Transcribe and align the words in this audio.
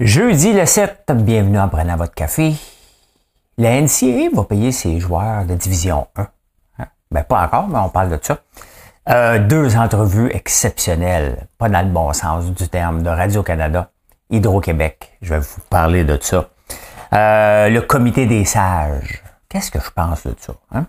Jeudi 0.00 0.52
le 0.52 0.66
7, 0.66 1.12
bienvenue 1.14 1.60
en 1.60 1.68
prenant 1.68 1.96
votre 1.96 2.14
café. 2.14 2.54
La 3.58 3.80
NCA 3.80 4.30
va 4.34 4.44
payer 4.44 4.72
ses 4.72 4.98
joueurs 4.98 5.44
de 5.44 5.54
division 5.54 6.08
1. 6.16 6.26
Hein? 6.78 6.86
Ben, 7.10 7.22
pas 7.22 7.44
encore, 7.44 7.68
mais 7.68 7.78
on 7.78 7.90
parle 7.90 8.08
de 8.08 8.18
ça. 8.20 8.38
Euh, 9.10 9.38
deux 9.38 9.76
entrevues 9.76 10.30
exceptionnelles, 10.32 11.46
pas 11.58 11.68
dans 11.68 11.82
le 11.82 11.92
bon 11.92 12.12
sens 12.14 12.46
du 12.46 12.68
terme, 12.68 13.02
de 13.02 13.10
Radio-Canada, 13.10 13.90
Hydro-Québec. 14.30 15.18
Je 15.20 15.34
vais 15.34 15.40
vous 15.40 15.60
parler 15.68 16.04
de 16.04 16.18
ça. 16.20 16.48
Euh, 17.12 17.68
le 17.68 17.82
comité 17.82 18.26
des 18.26 18.46
sages. 18.46 19.22
Qu'est-ce 19.48 19.70
que 19.70 19.78
je 19.78 19.90
pense 19.90 20.26
de 20.26 20.34
ça? 20.40 20.54
Hein? 20.72 20.86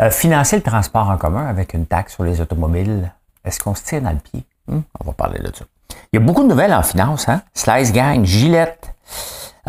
Euh, 0.00 0.10
financer 0.10 0.56
le 0.56 0.62
transport 0.62 1.08
en 1.08 1.16
commun 1.16 1.46
avec 1.46 1.72
une 1.72 1.86
taxe 1.86 2.14
sur 2.14 2.24
les 2.24 2.40
automobiles. 2.40 3.12
Est-ce 3.44 3.60
qu'on 3.60 3.76
se 3.76 3.84
tire 3.84 4.02
dans 4.02 4.10
le 4.10 4.18
pied? 4.18 4.44
Hum? 4.68 4.82
On 4.98 5.04
va 5.04 5.12
parler 5.12 5.38
de 5.38 5.54
ça. 5.54 5.64
Il 6.12 6.18
y 6.18 6.22
a 6.22 6.26
beaucoup 6.26 6.42
de 6.42 6.48
nouvelles 6.48 6.74
en 6.74 6.82
finance, 6.82 7.28
hein? 7.28 7.42
Slice 7.54 7.92
Gang, 7.92 8.24
Gillette. 8.24 8.92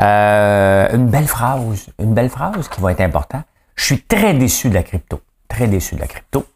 Euh, 0.01 0.89
une 0.91 1.05
belle 1.05 1.27
phrase, 1.27 1.89
une 1.99 2.15
belle 2.15 2.29
phrase 2.29 2.67
qui 2.67 2.81
va 2.81 2.91
être 2.91 3.01
importante. 3.01 3.43
Je 3.75 3.85
suis 3.85 4.01
très 4.01 4.33
déçu 4.33 4.69
de 4.69 4.73
la 4.73 4.81
crypto. 4.81 5.21
Très 5.47 5.67
déçu 5.67 5.93
de 5.93 5.99
la 5.99 6.07
crypto. 6.07 6.47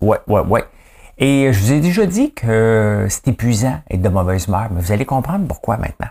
Ouais, 0.00 0.18
ouais, 0.28 0.40
ouais. 0.40 0.64
Et 1.18 1.52
je 1.52 1.60
vous 1.60 1.72
ai 1.72 1.80
déjà 1.80 2.06
dit 2.06 2.32
que 2.32 3.06
c'est 3.10 3.28
épuisant 3.28 3.82
et 3.90 3.98
de 3.98 4.08
mauvaise 4.08 4.46
humeur, 4.46 4.68
mais 4.70 4.80
vous 4.80 4.92
allez 4.92 5.04
comprendre 5.04 5.46
pourquoi 5.46 5.76
maintenant. 5.76 6.08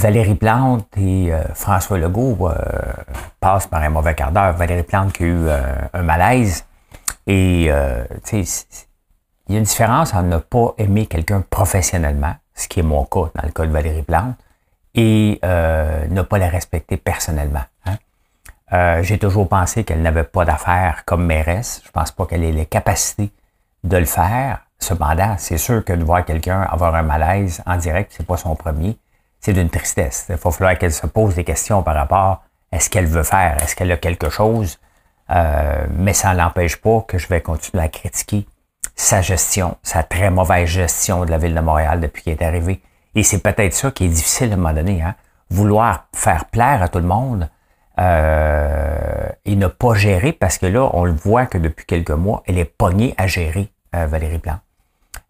Valérie 0.00 0.34
Plante 0.34 0.86
et 0.96 1.30
euh, 1.30 1.42
François 1.52 1.98
Legault 1.98 2.48
euh, 2.48 2.54
passent 3.38 3.66
par 3.66 3.82
un 3.82 3.90
mauvais 3.90 4.14
quart 4.14 4.32
d'heure. 4.32 4.54
Valérie 4.54 4.82
Plante 4.82 5.12
qui 5.12 5.24
a 5.24 5.26
eu 5.26 5.46
euh, 5.46 5.60
un 5.92 6.02
malaise. 6.02 6.64
Et 7.26 7.70
tu 8.24 8.44
sais, 8.44 8.66
il 9.46 9.52
y 9.52 9.56
a 9.56 9.58
une 9.58 9.64
différence 9.64 10.14
entre 10.14 10.24
ne 10.24 10.38
pas 10.38 10.74
aimer 10.78 11.06
quelqu'un 11.06 11.44
professionnellement, 11.48 12.34
ce 12.54 12.66
qui 12.66 12.80
est 12.80 12.82
mon 12.82 13.04
cas 13.04 13.30
dans 13.34 13.42
le 13.44 13.52
cas 13.52 13.66
de 13.66 13.70
Valérie 13.70 14.02
Plante, 14.02 14.36
et 14.94 15.38
ne 15.42 16.22
pas 16.22 16.38
la 16.38 16.48
respecter 16.48 16.96
personnellement. 16.96 17.62
Hein. 17.84 19.02
J'ai 19.02 19.18
toujours 19.18 19.48
pensé 19.48 19.84
qu'elle 19.84 20.02
n'avait 20.02 20.24
pas 20.24 20.44
d'affaires 20.44 21.04
comme 21.04 21.24
mairesse. 21.24 21.82
Je 21.84 21.90
pense 21.92 22.10
pas 22.10 22.26
qu'elle 22.26 22.42
ait 22.42 22.52
les 22.52 22.66
capacités 22.66 23.30
de 23.84 23.96
le 23.96 24.06
faire. 24.06 24.62
Cependant, 24.80 25.36
c'est 25.38 25.58
sûr 25.58 25.84
que 25.84 25.92
de 25.92 26.02
voir 26.02 26.24
quelqu'un 26.24 26.62
avoir 26.62 26.96
un 26.96 27.02
malaise 27.02 27.62
en 27.64 27.76
direct, 27.76 28.12
c'est 28.16 28.26
pas 28.26 28.38
son 28.38 28.56
premier 28.56 28.98
c'est 29.40 29.52
d'une 29.52 29.70
tristesse. 29.70 30.26
Il 30.28 30.36
va 30.36 30.50
falloir 30.50 30.78
qu'elle 30.78 30.92
se 30.92 31.06
pose 31.06 31.34
des 31.34 31.44
questions 31.44 31.82
par 31.82 31.94
rapport 31.94 32.42
à 32.72 32.80
ce 32.80 32.88
qu'elle 32.88 33.06
veut 33.06 33.22
faire, 33.22 33.56
est-ce 33.62 33.74
qu'elle 33.74 33.90
a 33.90 33.96
quelque 33.96 34.30
chose, 34.30 34.78
euh, 35.30 35.86
mais 35.96 36.12
ça 36.12 36.34
n'empêche 36.34 36.76
pas 36.76 37.04
que 37.06 37.18
je 37.18 37.28
vais 37.28 37.40
continuer 37.40 37.82
à 37.82 37.88
critiquer 37.88 38.46
sa 38.94 39.22
gestion, 39.22 39.76
sa 39.82 40.02
très 40.02 40.30
mauvaise 40.30 40.68
gestion 40.68 41.24
de 41.24 41.30
la 41.30 41.38
ville 41.38 41.54
de 41.54 41.60
Montréal 41.60 42.00
depuis 42.00 42.22
qu'elle 42.22 42.34
est 42.34 42.44
arrivée. 42.44 42.82
Et 43.14 43.22
c'est 43.22 43.38
peut-être 43.38 43.72
ça 43.72 43.90
qui 43.90 44.04
est 44.04 44.08
difficile 44.08 44.50
à 44.50 44.54
un 44.54 44.56
moment 44.56 44.74
donné, 44.74 45.02
hein? 45.02 45.14
vouloir 45.50 46.06
faire 46.14 46.44
plaire 46.44 46.82
à 46.82 46.88
tout 46.88 46.98
le 46.98 47.06
monde 47.06 47.48
euh, 47.98 49.28
et 49.44 49.56
ne 49.56 49.66
pas 49.66 49.94
gérer, 49.94 50.32
parce 50.32 50.58
que 50.58 50.66
là, 50.66 50.90
on 50.92 51.04
le 51.04 51.12
voit 51.12 51.46
que 51.46 51.58
depuis 51.58 51.86
quelques 51.86 52.10
mois, 52.10 52.42
elle 52.46 52.58
est 52.58 52.64
pognée 52.64 53.14
à 53.18 53.26
gérer, 53.26 53.72
euh, 53.96 54.06
Valérie 54.06 54.38
Plante. 54.38 54.60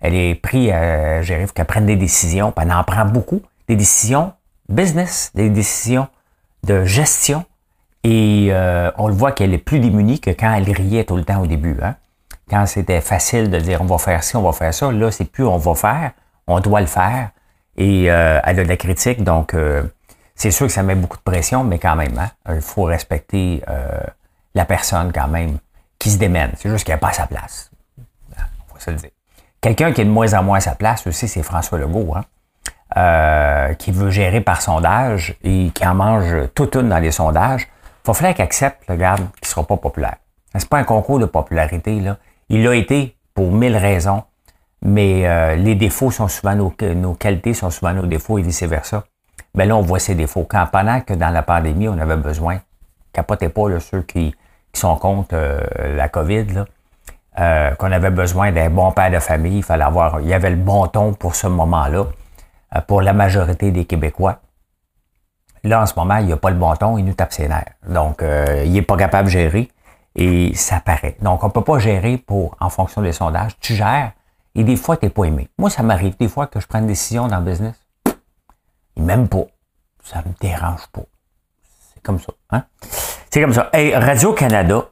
Elle 0.01 0.15
est 0.15 0.35
prise 0.35 0.71
à 0.71 1.23
gérer, 1.23 1.43
il 1.43 1.47
faut 1.47 1.53
qu'elle 1.53 1.67
prenne 1.67 1.87
des 1.87 1.97
décisions, 1.97 2.53
puis 2.53 2.65
elle 2.65 2.73
en 2.73 2.85
prend 2.85 3.05
beaucoup 3.05 3.43
des 3.71 3.77
décisions 3.77 4.33
business, 4.69 5.31
des 5.35 5.49
décisions 5.49 6.09
de 6.65 6.85
gestion. 6.85 7.45
Et 8.03 8.49
euh, 8.51 8.91
on 8.97 9.07
le 9.07 9.15
voit 9.15 9.31
qu'elle 9.31 9.55
est 9.55 9.59
plus 9.59 9.79
démunie 9.79 10.21
que 10.21 10.31
quand 10.31 10.53
elle 10.55 10.71
riait 10.71 11.05
tout 11.05 11.17
le 11.17 11.25
temps 11.25 11.41
au 11.41 11.47
début. 11.47 11.77
Hein. 11.83 11.95
Quand 12.49 12.67
c'était 12.67 13.01
facile 13.01 13.49
de 13.49 13.61
dire 13.61 13.81
on 13.81 13.85
va 13.85 13.99
faire 13.99 14.25
ci, 14.25 14.35
on 14.37 14.43
va 14.43 14.53
faire 14.53 14.75
ça, 14.75 14.91
là, 14.91 15.11
c'est 15.13 15.27
plus 15.27 15.45
on 15.45 15.59
va 15.59 15.75
faire, 15.75 16.13
on 16.49 16.59
doit 16.59 16.81
le 16.81 16.87
faire. 16.87 17.31
Et 17.77 18.11
euh, 18.11 18.41
elle 18.43 18.59
a 18.59 18.65
de 18.65 18.69
la 18.69 18.77
critique, 18.77 19.23
donc 19.23 19.55
euh, 19.55 19.85
c'est 20.35 20.51
sûr 20.51 20.67
que 20.67 20.73
ça 20.73 20.83
met 20.83 20.97
beaucoup 20.97 21.17
de 21.17 21.23
pression, 21.23 21.63
mais 21.63 21.79
quand 21.79 21.95
même, 21.95 22.19
hein, 22.19 22.31
il 22.53 22.61
faut 22.61 22.85
respecter 22.85 23.63
la 24.55 24.65
personne 24.65 25.13
quand 25.13 25.29
même 25.29 25.59
qui 25.99 26.11
se 26.11 26.19
démène. 26.19 26.53
C'est 26.57 26.71
juste 26.71 26.85
qu'elle 26.85 26.97
n'a 26.97 27.01
pas 27.01 27.13
sa 27.13 27.27
place. 27.27 27.71
On 28.71 28.75
va 28.75 28.81
se 28.81 28.91
le 28.91 28.97
dire. 28.97 29.11
Quelqu'un 29.61 29.93
qui 29.93 30.01
est 30.01 30.05
de 30.05 30.11
moins 30.11 30.33
en 30.35 30.43
moins 30.43 30.59
à 30.59 30.61
sa 30.61 30.75
place 30.75 31.07
aussi, 31.07 31.29
c'est 31.29 31.43
François 31.43 31.79
Legault. 31.79 32.15
Hein. 32.17 32.25
Euh, 32.97 33.73
qui 33.75 33.93
veut 33.93 34.11
gérer 34.11 34.41
par 34.41 34.61
sondage 34.61 35.37
et 35.45 35.71
qui 35.73 35.87
en 35.87 35.95
mange 35.95 36.35
toute 36.57 36.75
une 36.75 36.89
dans 36.89 36.99
les 36.99 37.13
sondages, 37.13 37.69
il 37.69 38.09
va 38.09 38.15
falloir 38.15 38.35
qu'il 38.35 38.45
accepte, 38.45 38.83
regarde, 38.89 39.21
qu'il 39.21 39.45
ne 39.45 39.47
sera 39.47 39.63
pas 39.63 39.77
populaire. 39.77 40.17
C'est 40.57 40.69
pas 40.69 40.79
un 40.79 40.85
concours 40.85 41.21
de 41.21 41.27
popularité, 41.27 42.01
là. 42.01 42.17
Il 42.49 42.65
l'a 42.65 42.75
été 42.75 43.15
pour 43.33 43.53
mille 43.53 43.77
raisons, 43.77 44.25
mais 44.83 45.23
euh, 45.25 45.55
les 45.55 45.77
défauts 45.77 46.11
sont 46.11 46.27
souvent 46.27 46.57
nos, 46.57 46.75
nos 46.97 47.15
qualités 47.15 47.55
sont 47.55 47.71
souvent 47.71 47.93
nos 47.93 48.07
défauts 48.07 48.39
et 48.39 48.43
vice-versa. 48.43 49.05
Ben 49.55 49.69
là, 49.69 49.77
on 49.77 49.83
voit 49.83 50.01
ces 50.01 50.17
défauts. 50.17 50.45
Quand 50.51 50.67
pendant 50.67 51.01
que 51.01 51.15
dans 51.15 51.31
la 51.31 51.43
pandémie, 51.43 51.87
on 51.87 51.97
avait 51.97 52.17
besoin, 52.17 52.59
capotez 53.13 53.51
pas 53.51 53.69
là, 53.69 53.79
ceux 53.79 54.03
qui, 54.03 54.35
qui 54.73 54.81
sont 54.81 54.97
contre 54.97 55.29
euh, 55.35 55.61
la 55.95 56.09
COVID, 56.09 56.47
là, 57.37 57.75
qu'on 57.79 57.93
avait 57.93 58.11
besoin 58.11 58.51
d'un 58.51 58.69
bon 58.69 58.91
père 58.91 59.13
de 59.13 59.21
famille, 59.21 59.59
il 59.59 59.63
fallait 59.63 59.85
avoir, 59.85 60.21
il 60.21 60.27
y 60.27 60.35
avait 60.35 60.51
le 60.51 60.57
bon 60.57 60.89
ton 60.89 61.13
pour 61.13 61.37
ce 61.37 61.47
moment-là. 61.47 62.07
Euh, 62.77 62.81
pour 62.83 63.03
la 63.03 63.13
majorité 63.13 63.73
des 63.73 63.85
Québécois. 63.85 64.41
Là, 65.65 65.83
en 65.83 65.87
ce 65.87 65.95
moment, 65.97 66.17
il 66.19 66.27
n'y 66.27 66.33
a 66.33 66.37
pas 66.37 66.51
le 66.51 66.57
bon 66.57 66.75
ton, 66.77 66.99
il 66.99 67.05
nous 67.05 67.15
tape 67.15 67.33
ses 67.33 67.49
nerfs. 67.49 67.75
Donc, 67.89 68.23
euh, 68.23 68.63
il 68.65 68.73
n'est 68.73 68.83
pas 68.83 68.97
capable 68.97 69.27
de 69.27 69.33
gérer 69.33 69.69
et 70.15 70.55
ça 70.55 70.81
paraît. 70.81 71.17
Donc, 71.21 71.43
on 71.43 71.49
ne 71.49 71.53
peut 71.53 71.65
pas 71.65 71.79
gérer 71.81 72.17
pour, 72.17 72.57
en 72.61 72.71
fonction 72.71 73.03
des 73.03 73.13
sondages. 73.13 73.59
Tu 73.61 73.75
gères 73.75 74.13
et 74.55 74.63
des 74.63 74.77
fois, 74.77 74.97
tu 74.97 75.07
n'es 75.07 75.11
pas 75.11 75.25
aimé. 75.25 75.49
Moi, 75.59 75.69
ça 75.69 75.83
m'arrive 75.83 76.17
des 76.17 76.29
fois 76.29 76.47
que 76.47 76.61
je 76.61 76.67
prends 76.67 76.79
une 76.79 76.87
décision 76.87 77.27
dans 77.27 77.39
le 77.39 77.45
business. 77.45 77.75
Et 78.97 79.01
même 79.01 79.29
pas. 79.29 79.47
Ça 80.05 80.19
me 80.19 80.33
dérange 80.41 80.87
pas. 80.93 81.03
C'est 81.93 82.03
comme 82.03 82.21
ça. 82.21 82.33
Hein? 82.51 82.65
C'est 83.31 83.41
comme 83.41 83.53
ça. 83.53 83.69
Hey, 83.73 83.95
Radio-Canada. 83.95 84.85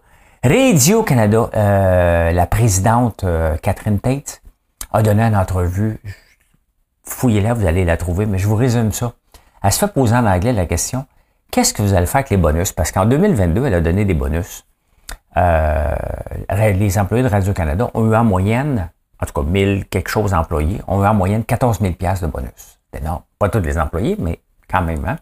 Radio-Canada, 0.44 1.50
euh, 1.54 2.32
la 2.32 2.46
présidente 2.46 3.24
Catherine 3.62 3.98
Tate 4.00 4.42
a 4.92 5.02
donné 5.02 5.22
une 5.22 5.36
entrevue 5.36 6.00
fouillez-la, 7.08 7.54
vous 7.54 7.66
allez 7.66 7.84
la 7.84 7.96
trouver, 7.96 8.26
mais 8.26 8.38
je 8.38 8.46
vous 8.46 8.56
résume 8.56 8.92
ça. 8.92 9.12
Elle 9.62 9.72
se 9.72 9.78
fait 9.78 9.92
poser 9.92 10.14
en 10.14 10.26
anglais 10.26 10.52
la 10.52 10.66
question, 10.66 11.06
qu'est-ce 11.50 11.74
que 11.74 11.82
vous 11.82 11.94
allez 11.94 12.06
faire 12.06 12.20
avec 12.20 12.30
les 12.30 12.36
bonus? 12.36 12.72
Parce 12.72 12.92
qu'en 12.92 13.06
2022, 13.06 13.66
elle 13.66 13.74
a 13.74 13.80
donné 13.80 14.04
des 14.04 14.14
bonus. 14.14 14.64
Euh, 15.36 15.94
les 16.50 16.98
employés 16.98 17.22
de 17.22 17.28
Radio-Canada 17.28 17.90
ont 17.94 18.10
eu 18.10 18.14
en 18.14 18.24
moyenne, 18.24 18.90
en 19.20 19.26
tout 19.26 19.32
cas 19.32 19.42
1000 19.42 19.86
quelque 19.86 20.08
chose 20.08 20.30
d'employés, 20.30 20.80
ont 20.86 21.02
eu 21.02 21.06
en 21.06 21.14
moyenne 21.14 21.44
14 21.44 21.80
000 21.80 21.92
de 21.92 22.26
bonus. 22.26 22.78
C'est 22.92 23.00
énorme. 23.00 23.22
Pas 23.38 23.48
tous 23.48 23.60
les 23.60 23.78
employés, 23.78 24.16
mais 24.18 24.40
quand 24.70 24.82
même. 24.82 25.04
Hein? 25.06 25.16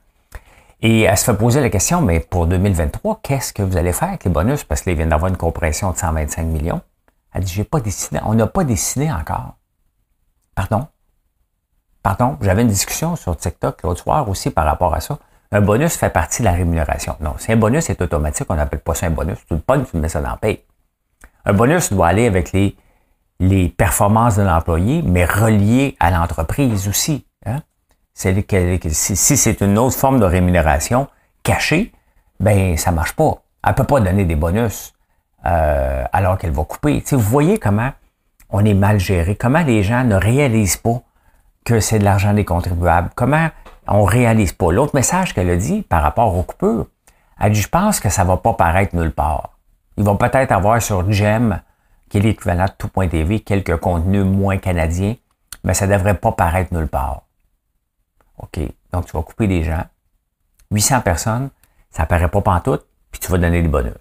Et 0.82 1.02
elle 1.02 1.16
se 1.16 1.24
fait 1.24 1.36
poser 1.36 1.60
la 1.60 1.70
question, 1.70 2.02
mais 2.02 2.20
pour 2.20 2.46
2023, 2.46 3.20
qu'est-ce 3.22 3.52
que 3.52 3.62
vous 3.62 3.76
allez 3.76 3.92
faire 3.92 4.08
avec 4.08 4.24
les 4.24 4.30
bonus? 4.30 4.64
Parce 4.64 4.82
qu'ils 4.82 4.94
viennent 4.94 5.08
d'avoir 5.08 5.30
une 5.30 5.36
compression 5.36 5.90
de 5.90 5.96
125 5.96 6.42
millions. 6.44 6.80
Elle 7.32 7.44
dit, 7.44 7.52
j'ai 7.52 7.64
pas 7.64 7.80
décidé. 7.80 8.20
On 8.24 8.34
n'a 8.34 8.46
pas 8.46 8.64
décidé 8.64 9.10
encore. 9.10 9.56
Pardon? 10.54 10.86
Pardon, 12.06 12.38
j'avais 12.40 12.62
une 12.62 12.68
discussion 12.68 13.16
sur 13.16 13.36
TikTok 13.36 13.82
l'autre 13.82 14.04
soir 14.04 14.28
aussi 14.28 14.50
par 14.50 14.64
rapport 14.64 14.94
à 14.94 15.00
ça. 15.00 15.18
Un 15.50 15.60
bonus 15.60 15.96
fait 15.96 16.08
partie 16.08 16.40
de 16.42 16.44
la 16.44 16.52
rémunération. 16.52 17.16
Non, 17.18 17.34
si 17.36 17.50
un 17.50 17.56
bonus 17.56 17.90
est 17.90 18.00
automatique, 18.00 18.46
on 18.48 18.54
n'appelle 18.54 18.78
pas 18.78 18.94
ça 18.94 19.06
un 19.06 19.10
bonus. 19.10 19.38
Tu 19.48 19.54
le 19.54 19.58
pognes, 19.58 19.84
tu 19.90 19.96
mets 19.96 20.08
ça 20.08 20.20
dans 20.20 20.30
le 20.30 20.36
paye. 20.36 20.62
Un 21.44 21.52
bonus 21.52 21.92
doit 21.92 22.06
aller 22.06 22.28
avec 22.28 22.52
les, 22.52 22.76
les 23.40 23.68
performances 23.68 24.36
de 24.36 24.44
l'employé, 24.44 25.02
mais 25.02 25.24
relié 25.24 25.96
à 25.98 26.12
l'entreprise 26.12 26.86
aussi. 26.86 27.26
Hein? 27.44 27.62
C'est 28.14 28.36
si, 28.92 29.16
si 29.16 29.36
c'est 29.36 29.60
une 29.60 29.76
autre 29.76 29.96
forme 29.96 30.20
de 30.20 30.26
rémunération 30.26 31.08
cachée, 31.42 31.90
ben 32.38 32.76
ça 32.76 32.92
marche 32.92 33.14
pas. 33.16 33.42
Elle 33.66 33.74
peut 33.74 33.82
pas 33.82 33.98
donner 33.98 34.24
des 34.24 34.36
bonus 34.36 34.94
euh, 35.44 36.04
alors 36.12 36.38
qu'elle 36.38 36.52
va 36.52 36.62
couper. 36.62 37.02
vous 37.10 37.18
voyez 37.18 37.58
comment 37.58 37.90
on 38.50 38.64
est 38.64 38.74
mal 38.74 39.00
géré, 39.00 39.34
comment 39.34 39.64
les 39.64 39.82
gens 39.82 40.04
ne 40.04 40.14
réalisent 40.14 40.76
pas 40.76 41.02
que 41.66 41.80
c'est 41.80 41.98
de 41.98 42.04
l'argent 42.04 42.32
des 42.32 42.44
contribuables. 42.44 43.10
Comment 43.16 43.48
on 43.88 44.04
réalise 44.04 44.52
pas? 44.52 44.70
L'autre 44.70 44.94
message 44.94 45.34
qu'elle 45.34 45.50
a 45.50 45.56
dit 45.56 45.82
par 45.82 46.00
rapport 46.00 46.34
aux 46.34 46.44
coupures, 46.44 46.86
elle 47.40 47.52
dit, 47.52 47.60
je 47.60 47.68
pense 47.68 48.00
que 48.00 48.08
ça 48.08 48.24
va 48.24 48.36
pas 48.38 48.54
paraître 48.54 48.94
nulle 48.94 49.12
part. 49.12 49.58
Ils 49.98 50.04
vont 50.04 50.16
peut-être 50.16 50.52
avoir 50.52 50.80
sur 50.80 51.10
GEM, 51.10 51.60
qui 52.08 52.18
est 52.18 52.20
l'équivalent 52.20 52.66
de 52.66 52.72
tout.tv, 52.78 53.40
quelques 53.40 53.76
contenus 53.78 54.24
moins 54.24 54.58
canadiens, 54.58 55.16
mais 55.64 55.74
ça 55.74 55.88
devrait 55.88 56.16
pas 56.16 56.32
paraître 56.32 56.72
nulle 56.72 56.86
part. 56.86 57.22
OK. 58.38 58.60
Donc, 58.92 59.06
tu 59.06 59.12
vas 59.12 59.22
couper 59.22 59.48
des 59.48 59.64
gens. 59.64 59.84
800 60.70 61.00
personnes, 61.00 61.50
ça 61.90 62.06
paraît 62.06 62.28
pas 62.28 62.40
pantoute, 62.40 62.86
puis 63.10 63.20
tu 63.20 63.30
vas 63.30 63.38
donner 63.38 63.60
des 63.60 63.68
bonus. 63.68 63.92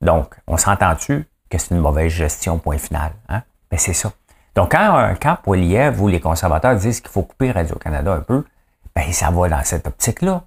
Donc, 0.00 0.34
on 0.48 0.56
s'entend-tu 0.56 1.28
que 1.48 1.58
c'est 1.58 1.74
une 1.74 1.80
mauvaise 1.80 2.10
gestion, 2.10 2.58
point 2.58 2.78
final? 2.78 3.12
Hein? 3.28 3.42
C'est 3.76 3.92
ça. 3.92 4.12
Donc, 4.54 4.72
quand, 4.72 5.14
quand 5.20 5.36
Poiliev 5.42 6.00
ou 6.02 6.08
les 6.08 6.20
conservateurs 6.20 6.76
disent 6.76 7.00
qu'il 7.00 7.10
faut 7.10 7.22
couper 7.22 7.50
Radio-Canada 7.52 8.12
un 8.12 8.20
peu, 8.20 8.44
ben, 8.94 9.10
ça 9.12 9.30
va 9.30 9.48
dans 9.48 9.62
cette 9.64 9.86
optique-là. 9.86 10.42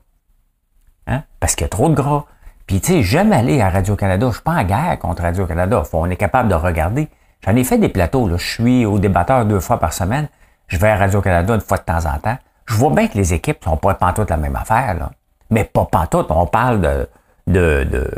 Hein? 1.07 1.23
Parce 1.39 1.55
qu'il 1.55 1.63
y 1.63 1.65
a 1.65 1.69
trop 1.69 1.89
de 1.89 1.95
gras. 1.95 2.25
Puis, 2.67 2.81
tu 2.81 2.93
sais, 2.93 3.03
j'aime 3.03 3.31
aller 3.31 3.61
à 3.61 3.69
Radio-Canada. 3.69 4.27
Je 4.27 4.33
suis 4.33 4.43
pas 4.43 4.53
en 4.53 4.63
guerre 4.63 4.97
contre 4.99 5.23
Radio-Canada. 5.23 5.83
On 5.93 6.09
est 6.09 6.15
capable 6.15 6.49
de 6.49 6.55
regarder. 6.55 7.07
J'en 7.45 7.55
ai 7.55 7.63
fait 7.63 7.77
des 7.77 7.89
plateaux. 7.89 8.29
Je 8.29 8.35
suis 8.37 8.85
au 8.85 8.99
débatteur 8.99 9.45
deux 9.45 9.59
fois 9.59 9.79
par 9.79 9.93
semaine. 9.93 10.27
Je 10.67 10.77
vais 10.77 10.89
à 10.89 10.97
Radio-Canada 10.97 11.55
une 11.55 11.61
fois 11.61 11.77
de 11.77 11.83
temps 11.83 12.05
en 12.05 12.17
temps. 12.19 12.37
Je 12.65 12.75
vois 12.75 12.91
bien 12.91 13.07
que 13.07 13.17
les 13.17 13.33
équipes 13.33 13.63
sont 13.63 13.77
pas 13.77 13.93
pantoute 13.93 14.29
la 14.29 14.37
même 14.37 14.55
affaire. 14.55 14.95
Là. 14.95 15.11
Mais 15.51 15.63
pas 15.63 15.85
pantoute. 15.85 16.27
On 16.29 16.47
parle 16.47 16.81
de, 16.81 17.07
de, 17.47 17.83
de, 17.83 18.09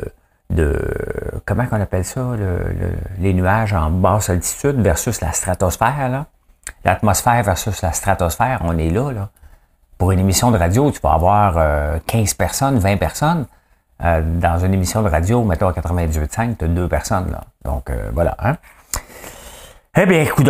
de 0.57 0.75
comment 1.45 1.65
qu'on 1.65 1.79
appelle 1.79 2.03
ça, 2.03 2.21
le, 2.37 2.91
les 3.19 3.33
nuages 3.33 3.73
en 3.73 3.89
basse 3.89 4.29
altitude 4.29 4.81
versus 4.81 5.21
la 5.21 5.31
stratosphère. 5.31 6.25
L'atmosphère 6.83 7.43
versus 7.43 7.81
la 7.81 7.93
stratosphère, 7.93 8.61
on 8.63 8.77
est 8.77 8.89
là. 8.89 9.29
Pour 9.97 10.11
une 10.11 10.19
émission 10.19 10.51
de 10.51 10.57
radio, 10.57 10.91
tu 10.91 10.99
peux 10.99 11.07
avoir 11.07 11.53
15 12.05 12.31
euh, 12.31 12.35
personnes, 12.37 12.79
20 12.79 12.97
personnes. 12.97 13.45
Euh, 14.03 14.21
dans 14.21 14.59
une 14.59 14.73
émission 14.73 15.01
de 15.01 15.09
radio, 15.09 15.43
mettons 15.43 15.69
à 15.69 15.71
98.5, 15.71 16.57
tu 16.57 16.65
as 16.65 16.67
deux 16.67 16.87
personnes. 16.87 17.31
Là. 17.31 17.41
Donc, 17.65 17.89
euh, 17.89 18.09
voilà. 18.13 18.35
Hein? 18.39 18.57
Eh 19.95 20.05
bien, 20.05 20.21
écoute 20.21 20.49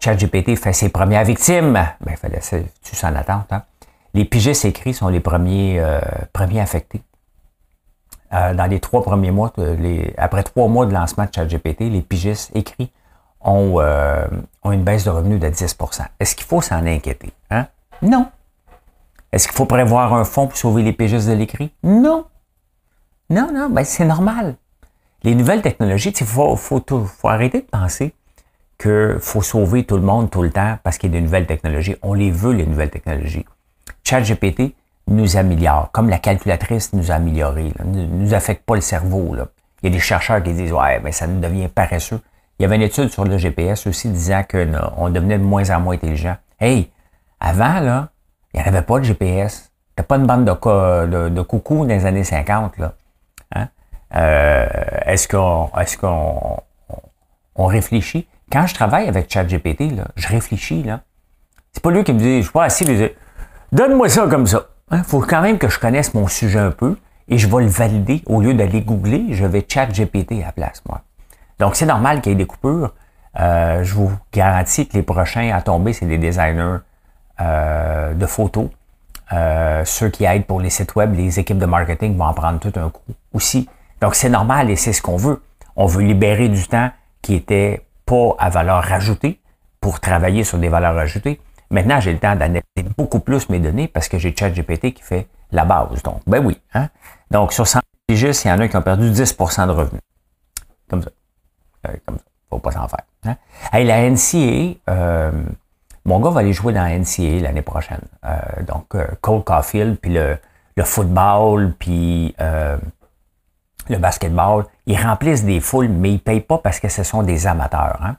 ChatGPT 0.00 0.56
fait 0.56 0.74
ses 0.74 0.90
premières 0.90 1.24
victimes. 1.24 1.72
Ben, 1.72 2.16
fallait 2.16 2.40
tu 2.82 2.94
s'en 2.94 3.14
attente. 3.14 3.52
Hein? 3.52 3.62
Les 4.12 4.24
pigistes 4.24 4.64
écrits 4.64 4.94
sont 4.94 5.08
les 5.08 5.20
premiers, 5.20 5.82
premiers 6.32 6.60
affectés. 6.60 7.02
Dans 8.30 8.70
les 8.70 8.80
trois 8.80 9.02
premiers 9.02 9.30
mois, 9.30 9.52
après 10.16 10.42
trois 10.42 10.68
mois 10.68 10.86
de 10.86 10.92
lancement 10.92 11.24
de 11.24 11.30
ChatGPT, 11.34 11.80
les 11.80 12.02
pigistes 12.02 12.54
écrits 12.54 12.92
ont, 13.40 13.80
ont 14.62 14.72
une 14.72 14.84
baisse 14.84 15.04
de 15.04 15.10
revenus 15.10 15.40
de 15.40 15.48
10% 15.48 16.02
Est-ce 16.20 16.34
qu'il 16.34 16.46
faut 16.46 16.60
s'en 16.60 16.86
inquiéter? 16.86 17.32
Hein? 17.50 17.66
Non. 18.02 18.26
Est-ce 19.32 19.46
qu'il 19.46 19.56
faut 19.56 19.66
prévoir 19.66 20.14
un 20.14 20.24
fonds 20.24 20.46
pour 20.46 20.56
sauver 20.56 20.82
les 20.82 20.92
pigistes 20.92 21.28
de 21.28 21.34
l'écrit? 21.34 21.72
Non. 21.82 22.26
Non, 23.30 23.50
non, 23.52 23.68
ben 23.68 23.84
c'est 23.84 24.06
normal. 24.06 24.56
Les 25.22 25.34
nouvelles 25.34 25.62
technologies, 25.62 26.10
il 26.18 26.26
faut, 26.26 26.56
faut, 26.56 26.82
arrêter 27.24 27.60
de 27.60 27.66
penser 27.66 28.14
qu'il 28.78 29.18
faut 29.20 29.42
sauver 29.42 29.84
tout 29.84 29.96
le 29.96 30.02
monde 30.02 30.30
tout 30.30 30.42
le 30.42 30.50
temps 30.50 30.78
parce 30.82 30.96
qu'il 30.96 31.12
y 31.12 31.16
a 31.16 31.18
des 31.18 31.24
nouvelles 31.24 31.46
technologies. 31.46 31.96
On 32.02 32.14
les 32.14 32.30
veut, 32.30 32.52
les 32.52 32.66
nouvelles 32.66 32.90
technologies. 32.90 33.44
ChatGPT 34.04 34.74
nous 35.08 35.36
améliore, 35.36 35.90
comme 35.92 36.08
la 36.08 36.18
calculatrice 36.18 36.92
nous 36.92 37.10
a 37.10 37.14
amélioré, 37.14 37.72
nous 37.84 38.34
affecte 38.34 38.64
pas 38.64 38.74
le 38.74 38.80
cerveau. 38.80 39.34
Là. 39.34 39.46
Il 39.82 39.88
y 39.88 39.92
a 39.92 39.96
des 39.96 40.02
chercheurs 40.02 40.42
qui 40.42 40.52
disent 40.52 40.72
Ouais, 40.72 41.00
mais 41.02 41.12
ça 41.12 41.26
nous 41.26 41.40
devient 41.40 41.68
paresseux. 41.68 42.20
Il 42.58 42.62
y 42.62 42.66
avait 42.66 42.76
une 42.76 42.82
étude 42.82 43.10
sur 43.10 43.24
le 43.24 43.38
GPS 43.38 43.86
aussi 43.86 44.08
disant 44.08 44.42
qu'on 44.48 45.10
devenait 45.10 45.38
de 45.38 45.44
moins 45.44 45.70
en 45.70 45.80
moins 45.80 45.94
intelligent. 45.94 46.36
Hey, 46.60 46.90
avant, 47.40 47.80
là, 47.80 48.08
il 48.52 48.60
n'y 48.60 48.66
avait 48.66 48.82
pas 48.82 48.98
de 48.98 49.04
GPS. 49.04 49.70
T'as 49.94 50.02
pas 50.02 50.16
une 50.16 50.26
bande 50.26 50.44
de, 50.44 51.28
de, 51.28 51.42
coucou 51.42 51.86
dans 51.86 51.94
les 51.94 52.04
années 52.06 52.24
50, 52.24 52.78
là. 52.78 52.94
Hein? 53.54 53.68
Euh, 54.14 54.66
est-ce 55.06 55.28
qu'on 55.28 55.70
est-ce 55.78 55.96
qu'on 55.96 56.58
on, 57.54 57.66
réfléchit? 57.66 58.26
Quand 58.50 58.66
je 58.66 58.74
travaille 58.74 59.08
avec 59.08 59.32
ChatGPT, 59.32 59.92
là, 59.96 60.04
je 60.16 60.28
réfléchis, 60.28 60.82
là. 60.82 61.00
C'est 61.72 61.82
pas 61.82 61.90
lui 61.90 62.02
qui 62.02 62.12
me 62.12 62.18
dit, 62.18 62.38
je 62.38 62.42
suis 62.42 62.52
pas 62.52 62.64
assis, 62.64 62.84
donne-moi 63.70 64.08
ça 64.08 64.26
comme 64.26 64.46
ça. 64.46 64.66
Il 64.92 65.04
faut 65.04 65.20
quand 65.20 65.42
même 65.42 65.58
que 65.58 65.68
je 65.68 65.78
connaisse 65.78 66.14
mon 66.14 66.26
sujet 66.28 66.58
un 66.58 66.70
peu 66.70 66.96
et 67.28 67.38
je 67.38 67.46
vais 67.46 67.62
le 67.62 67.68
valider. 67.68 68.22
Au 68.26 68.40
lieu 68.40 68.54
d'aller 68.54 68.80
googler, 68.80 69.26
je 69.30 69.44
vais 69.44 69.64
ChatGPT 69.68 70.42
à 70.42 70.46
la 70.46 70.52
place, 70.52 70.82
moi. 70.88 71.02
Donc, 71.58 71.76
c'est 71.76 71.86
normal 71.86 72.20
qu'il 72.20 72.32
y 72.32 72.34
ait 72.34 72.38
des 72.38 72.46
coupures. 72.46 72.94
Euh, 73.38 73.84
je 73.84 73.94
vous 73.94 74.10
garantis 74.32 74.88
que 74.88 74.94
les 74.94 75.02
prochains 75.02 75.52
à 75.52 75.60
tomber, 75.60 75.92
c'est 75.92 76.06
des 76.06 76.18
designers 76.18 76.78
euh, 77.40 78.14
de 78.14 78.26
photos. 78.26 78.68
Euh, 79.32 79.84
ceux 79.84 80.08
qui 80.08 80.24
aident 80.24 80.46
pour 80.46 80.60
les 80.60 80.70
sites 80.70 80.94
web, 80.96 81.14
les 81.14 81.38
équipes 81.38 81.58
de 81.58 81.66
marketing 81.66 82.16
vont 82.16 82.24
en 82.24 82.34
prendre 82.34 82.58
tout 82.58 82.72
un 82.76 82.88
coup 82.88 83.02
aussi. 83.34 83.68
Donc 84.00 84.14
c'est 84.14 84.30
normal 84.30 84.70
et 84.70 84.76
c'est 84.76 84.92
ce 84.92 85.02
qu'on 85.02 85.16
veut. 85.16 85.42
On 85.76 85.86
veut 85.86 86.02
libérer 86.02 86.48
du 86.48 86.66
temps 86.66 86.90
qui 87.20 87.34
était 87.34 87.86
pas 88.06 88.34
à 88.38 88.48
valeur 88.48 88.90
ajoutée 88.90 89.40
pour 89.80 90.00
travailler 90.00 90.44
sur 90.44 90.58
des 90.58 90.68
valeurs 90.68 90.96
ajoutées. 90.96 91.40
Maintenant, 91.70 92.00
j'ai 92.00 92.12
le 92.12 92.18
temps 92.18 92.34
d'analyser 92.34 92.62
beaucoup 92.96 93.20
plus 93.20 93.48
mes 93.48 93.58
données 93.58 93.88
parce 93.88 94.08
que 94.08 94.18
j'ai 94.18 94.34
ChatGPT 94.34 94.94
qui 94.94 95.02
fait 95.02 95.28
la 95.52 95.64
base. 95.64 96.02
Donc, 96.02 96.22
ben 96.26 96.44
oui. 96.44 96.60
Hein? 96.74 96.88
Donc, 97.30 97.52
sur 97.52 97.66
100 97.66 97.80
juste, 98.10 98.44
il 98.44 98.48
y 98.48 98.52
en 98.52 98.58
a 98.58 98.68
qui 98.68 98.76
ont 98.76 98.82
perdu 98.82 99.10
10% 99.10 99.66
de 99.66 99.72
revenus. 99.72 100.00
Comme 100.88 101.02
ça. 101.02 101.10
Euh, 101.86 101.92
comme 102.06 102.16
ça. 102.16 102.24
Faut 102.48 102.58
pas 102.58 102.70
s'en 102.70 102.88
faire. 102.88 103.04
Hein? 103.24 103.36
la 103.72 104.08
NCA, 104.08 104.78
euh, 104.88 105.30
mon 106.04 106.20
gars 106.20 106.30
va 106.30 106.40
aller 106.40 106.54
jouer 106.54 106.72
dans 106.72 106.84
la 106.84 106.98
NCA 106.98 107.42
l'année 107.42 107.62
prochaine. 107.62 108.00
Euh, 108.24 108.62
donc, 108.66 108.94
euh, 108.94 109.06
Cole 109.20 109.44
Caulfield, 109.44 109.98
puis 110.00 110.12
le, 110.12 110.38
le 110.76 110.84
football, 110.84 111.74
puis 111.78 112.34
euh, 112.40 112.78
le 113.90 113.98
basketball, 113.98 114.64
ils 114.86 114.96
remplissent 114.96 115.44
des 115.44 115.60
foules, 115.60 115.88
mais 115.88 116.10
ils 116.10 116.14
ne 116.14 116.18
payent 116.18 116.40
pas 116.40 116.58
parce 116.58 116.80
que 116.80 116.88
ce 116.88 117.02
sont 117.02 117.22
des 117.22 117.46
amateurs. 117.46 117.98
Hein? 118.02 118.16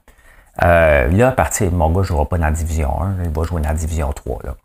Là, 0.61 1.27
à 1.27 1.31
partir, 1.31 1.71
mon 1.71 1.89
gars 1.89 2.00
ne 2.00 2.03
jouera 2.03 2.27
pas 2.27 2.38
dans 2.38 2.45
la 2.45 2.51
Division 2.51 3.01
1, 3.01 3.23
il 3.23 3.29
va 3.29 3.44
jouer 3.44 3.61
dans 3.61 3.69
la 3.69 3.75
Division 3.75 4.11
3. 4.11 4.39
Là. 4.44 4.56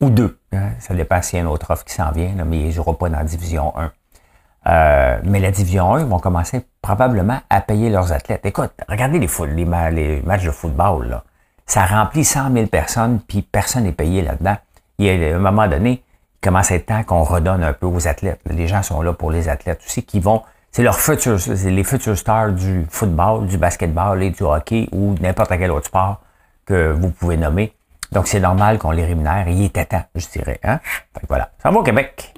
Ou 0.00 0.10
2. 0.10 0.38
Hein. 0.52 0.70
Ça 0.78 0.94
dépend 0.94 1.20
s'il 1.22 1.36
y 1.36 1.40
a 1.40 1.42
une 1.42 1.50
autre 1.50 1.70
offre 1.70 1.84
qui 1.84 1.94
s'en 1.94 2.10
vient, 2.12 2.32
mais 2.46 2.60
il 2.60 2.66
ne 2.66 2.72
jouera 2.72 2.96
pas 2.96 3.08
dans 3.08 3.18
la 3.18 3.24
Division 3.24 3.72
1. 3.76 5.20
mais 5.24 5.40
la 5.40 5.50
Division 5.50 5.94
1, 5.94 6.00
ils 6.00 6.06
vont 6.06 6.18
commencer 6.18 6.64
probablement 6.82 7.40
à 7.50 7.60
payer 7.60 7.90
leurs 7.90 8.12
athlètes. 8.12 8.44
Écoute, 8.44 8.72
regardez 8.88 9.18
les, 9.18 10.22
matchs 10.22 10.44
de 10.44 10.50
football. 10.50 11.08
Là 11.08 11.24
ça 11.68 11.84
remplit 11.84 12.24
100 12.24 12.52
000 12.52 12.66
personnes, 12.66 13.20
puis 13.20 13.42
personne 13.42 13.84
n'est 13.84 13.92
payé 13.92 14.22
là-dedans. 14.22 14.56
Il 14.98 15.06
y 15.06 15.10
a 15.10 15.36
un 15.36 15.38
moment 15.38 15.68
donné, 15.68 16.02
il 16.02 16.40
commence 16.40 16.72
à 16.72 16.76
être 16.76 16.86
temps 16.86 17.04
qu'on 17.04 17.22
redonne 17.22 17.62
un 17.62 17.74
peu 17.74 17.86
aux 17.86 18.08
athlètes. 18.08 18.40
Les 18.46 18.66
gens 18.66 18.82
sont 18.82 19.02
là 19.02 19.12
pour 19.12 19.30
les 19.30 19.48
athlètes 19.48 19.82
aussi, 19.86 20.02
qui 20.02 20.18
vont, 20.18 20.42
c'est 20.78 20.84
leurs 20.84 21.00
futurs, 21.00 21.40
c'est 21.40 21.72
les 21.72 21.82
futurs 21.82 22.16
stars 22.16 22.52
du 22.52 22.86
football, 22.88 23.48
du 23.48 23.58
basketball 23.58 24.22
et 24.22 24.30
du 24.30 24.44
hockey 24.44 24.88
ou 24.92 25.16
n'importe 25.20 25.50
quel 25.58 25.72
autre 25.72 25.86
sport 25.86 26.20
que 26.64 26.92
vous 26.92 27.10
pouvez 27.10 27.36
nommer. 27.36 27.74
Donc, 28.12 28.28
c'est 28.28 28.38
normal 28.38 28.78
qu'on 28.78 28.92
les 28.92 29.04
rémunère. 29.04 29.48
Il 29.48 29.64
était 29.64 29.86
temps, 29.86 30.04
je 30.14 30.28
dirais. 30.28 30.60
Hein? 30.62 30.78
Fait 30.84 31.26
voilà. 31.28 31.50
Ça 31.60 31.72
va 31.72 31.80
au 31.80 31.82
Québec. 31.82 32.32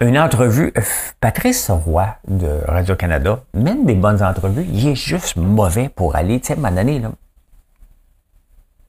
une 0.00 0.18
entrevue. 0.18 0.72
Patrice 1.20 1.70
Roy 1.70 2.16
de 2.28 2.62
Radio-Canada 2.66 3.42
mène 3.52 3.84
des 3.84 3.94
bonnes 3.94 4.22
entrevues. 4.22 4.66
Il 4.72 4.88
est 4.88 4.94
juste 4.94 5.36
mauvais 5.36 5.90
pour 5.90 6.16
aller, 6.16 6.40
tu 6.40 6.46
sais, 6.46 6.54
à 6.54 6.56
un 6.56 6.60
moment 6.60 6.74
donné, 6.74 6.98
là. 6.98 7.10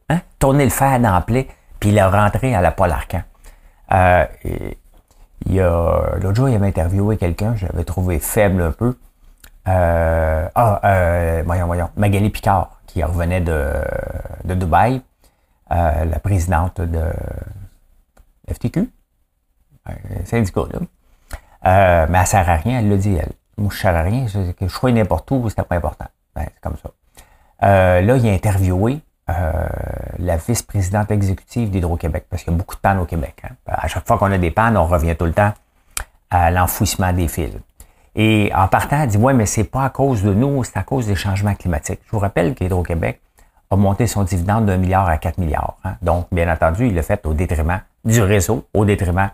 Hein? 0.09 0.21
Tourner 0.39 0.63
le 0.63 0.69
fer 0.69 1.00
dans 1.00 1.21
plaie, 1.21 1.47
puis 1.79 1.89
il 1.89 2.00
a 2.00 2.09
rentré 2.09 2.53
à 2.55 2.62
la 2.62 2.71
Paul 2.71 2.91
Arcan. 2.91 3.21
Euh, 3.91 4.25
l'autre 5.45 6.35
jour, 6.35 6.50
il 6.50 6.55
avait 6.55 6.67
interviewé 6.67 7.17
quelqu'un, 7.17 7.55
j'avais 7.55 7.83
trouvé 7.83 8.19
faible 8.19 8.62
un 8.62 8.71
peu. 8.71 8.97
Euh, 9.67 10.47
ah, 10.53 10.81
euh, 10.83 11.43
voyons, 11.45 11.65
voyons, 11.65 11.89
Magali 11.97 12.29
Picard, 12.29 12.79
qui 12.88 13.03
revenait 13.03 13.41
de, 13.41 13.71
de 14.43 14.53
Dubaï, 14.53 15.01
euh, 15.71 16.05
la 16.05 16.19
présidente 16.19 16.81
de 16.81 17.03
FTQ, 18.51 18.89
syndicat, 20.25 20.62
là. 20.71 20.79
Euh, 21.65 22.05
mais 22.09 22.19
elle 22.19 22.27
sert 22.27 22.47
à 22.47 22.55
rien, 22.55 22.79
elle 22.79 22.89
l'a 22.89 22.97
dit, 22.97 23.15
elle. 23.15 23.31
Moi, 23.57 23.71
je 23.74 23.77
sers 23.79 23.95
à 23.95 24.01
rien, 24.01 24.27
je, 24.27 24.39
je 24.62 24.88
n'importe 24.88 25.31
où, 25.31 25.50
c'était 25.50 25.63
pas 25.63 25.75
important. 25.75 26.05
Ben, 26.35 26.45
c'est 26.53 26.62
comme 26.62 26.75
ça. 26.81 26.91
Euh, 27.63 28.01
là, 28.01 28.17
il 28.17 28.27
a 28.27 28.33
interviewé 28.33 29.00
euh, 29.29 29.67
la 30.20 30.38
vice-présidente 30.38 31.12
exécutive 31.12 31.70
d'Hydro-Québec, 31.70 32.25
parce 32.29 32.44
qu'il 32.44 32.53
y 32.53 32.55
a 32.55 32.58
beaucoup 32.58 32.75
de 32.75 32.82
pannes 32.82 33.00
au 33.00 33.05
Québec. 33.05 33.36
Hein. 33.44 33.55
À 33.67 33.88
chaque 33.88 34.08
fois 34.08 34.17
qu'on 34.17 34.32
a 34.32 34.38
des 34.38 34.51
pannes, 34.51 34.77
on 34.77 34.86
revient 34.86 35.15
tout 35.15 35.25
le 35.25 35.34
temps 35.34 35.53
à 36.29 36.51
l'enfouissement 36.51 37.12
des 37.13 37.27
fils. 37.27 37.53
Et 38.15 38.51
en 38.55 38.67
partant, 38.67 39.01
elle 39.01 39.10
dit, 39.10 39.17
ouais, 39.17 39.34
mais 39.34 39.46
c'est 39.46 39.65
pas 39.65 39.86
à 39.86 39.89
cause 39.89 40.24
de 40.24 40.34
nous, 40.34 40.63
c'est 40.63 40.77
à 40.77 40.84
cause 40.84 41.08
des 41.08 41.15
changements 41.15 41.55
climatiques. 41.55 42.00
Je 42.05 42.12
vous 42.12 42.20
rappelle 42.20 42.55
qu'Hydro-Québec 42.55 43.20
a 43.72 43.75
monté 43.75 44.08
son 44.08 44.24
dividende 44.24 44.67
d'un 44.67 44.77
milliard 44.77 45.10
à 45.10 45.17
4 45.17 45.38
milliards. 45.38 45.77
Hein. 45.84 45.96
Donc, 46.01 46.27
bien 46.32 46.51
entendu, 46.51 46.88
il 46.88 46.96
l'a 46.96 47.03
fait 47.03 47.25
au 47.25 47.34
détriment 47.34 47.82
du 48.05 48.22
réseau, 48.22 48.65
au 48.74 48.86
détriment 48.86 49.32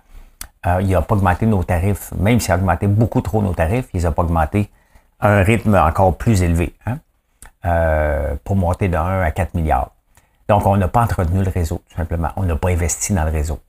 euh, 0.66 0.80
il 0.82 0.90
n'a 0.90 1.02
pas 1.02 1.16
augmenté 1.16 1.46
nos 1.46 1.64
tarifs, 1.64 2.12
même 2.20 2.40
s'il 2.40 2.52
a 2.52 2.56
augmenté 2.56 2.88
beaucoup 2.88 3.22
trop 3.22 3.42
nos 3.42 3.54
tarifs, 3.54 3.88
il 3.94 4.04
n'a 4.04 4.12
pas 4.12 4.22
augmenté 4.22 4.70
un 5.20 5.42
rythme 5.42 5.76
encore 5.76 6.16
plus 6.16 6.44
élevé 6.44 6.74
hein, 6.86 7.00
euh, 7.66 8.36
pour 8.44 8.56
monter 8.56 8.88
de 8.88 8.96
1 8.96 9.22
à 9.22 9.32
4 9.32 9.54
milliards. 9.54 9.92
Donc, 10.48 10.66
on 10.66 10.76
n'a 10.78 10.88
pas 10.88 11.04
entretenu 11.04 11.44
le 11.44 11.50
réseau, 11.50 11.82
tout 11.90 11.96
simplement. 11.96 12.32
On 12.36 12.44
n'a 12.44 12.56
pas 12.56 12.70
investi 12.70 13.14
dans 13.14 13.24
le 13.24 13.32
réseau. 13.32 13.60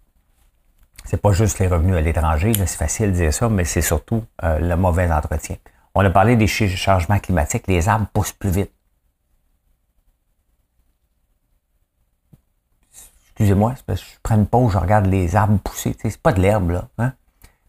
C'est 1.04 1.20
pas 1.20 1.32
juste 1.32 1.58
les 1.58 1.66
revenus 1.66 1.96
à 1.96 2.00
l'étranger, 2.00 2.52
c'est 2.54 2.76
facile 2.76 3.12
de 3.12 3.16
dire 3.16 3.34
ça, 3.34 3.48
mais 3.48 3.64
c'est 3.64 3.82
surtout 3.82 4.24
euh, 4.44 4.58
le 4.58 4.76
mauvais 4.76 5.10
entretien. 5.10 5.56
On 5.94 6.04
a 6.04 6.10
parlé 6.10 6.36
des 6.36 6.46
changements 6.46 7.18
climatiques, 7.18 7.64
les 7.66 7.88
arbres 7.88 8.06
poussent 8.12 8.32
plus 8.32 8.50
vite. 8.50 8.72
excusez-moi, 13.42 13.74
je 13.88 13.94
prends 14.22 14.36
une 14.36 14.46
pause, 14.46 14.72
je 14.72 14.78
regarde 14.78 15.06
les 15.06 15.34
arbres 15.34 15.58
pousser. 15.58 15.96
C'est 16.00 16.16
pas 16.16 16.32
de 16.32 16.40
l'herbe, 16.40 16.70
là. 16.70 16.88
Hein? 16.98 17.12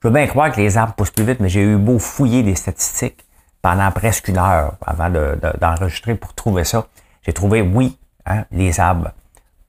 Je 0.02 0.08
veux 0.08 0.14
bien 0.14 0.28
croire 0.28 0.52
que 0.52 0.62
les 0.62 0.78
arbres 0.78 0.94
poussent 0.94 1.12
plus 1.12 1.26
vite, 1.26 1.40
mais 1.40 1.50
j'ai 1.50 1.62
eu 1.62 1.78
beau 1.78 1.98
fouiller 1.98 2.44
des 2.44 2.56
statistiques 2.56 3.26
pendant 3.64 3.90
presque 3.92 4.28
une 4.28 4.38
heure 4.38 4.76
avant 4.86 5.10
d'enregistrer 5.10 6.16
pour 6.16 6.36
trouver 6.36 6.66
ça. 6.66 6.86
J'ai 7.24 7.34
trouvé, 7.34 7.62
oui, 7.62 7.98
hein, 8.26 8.44
les 8.52 8.80
arbres 8.80 9.12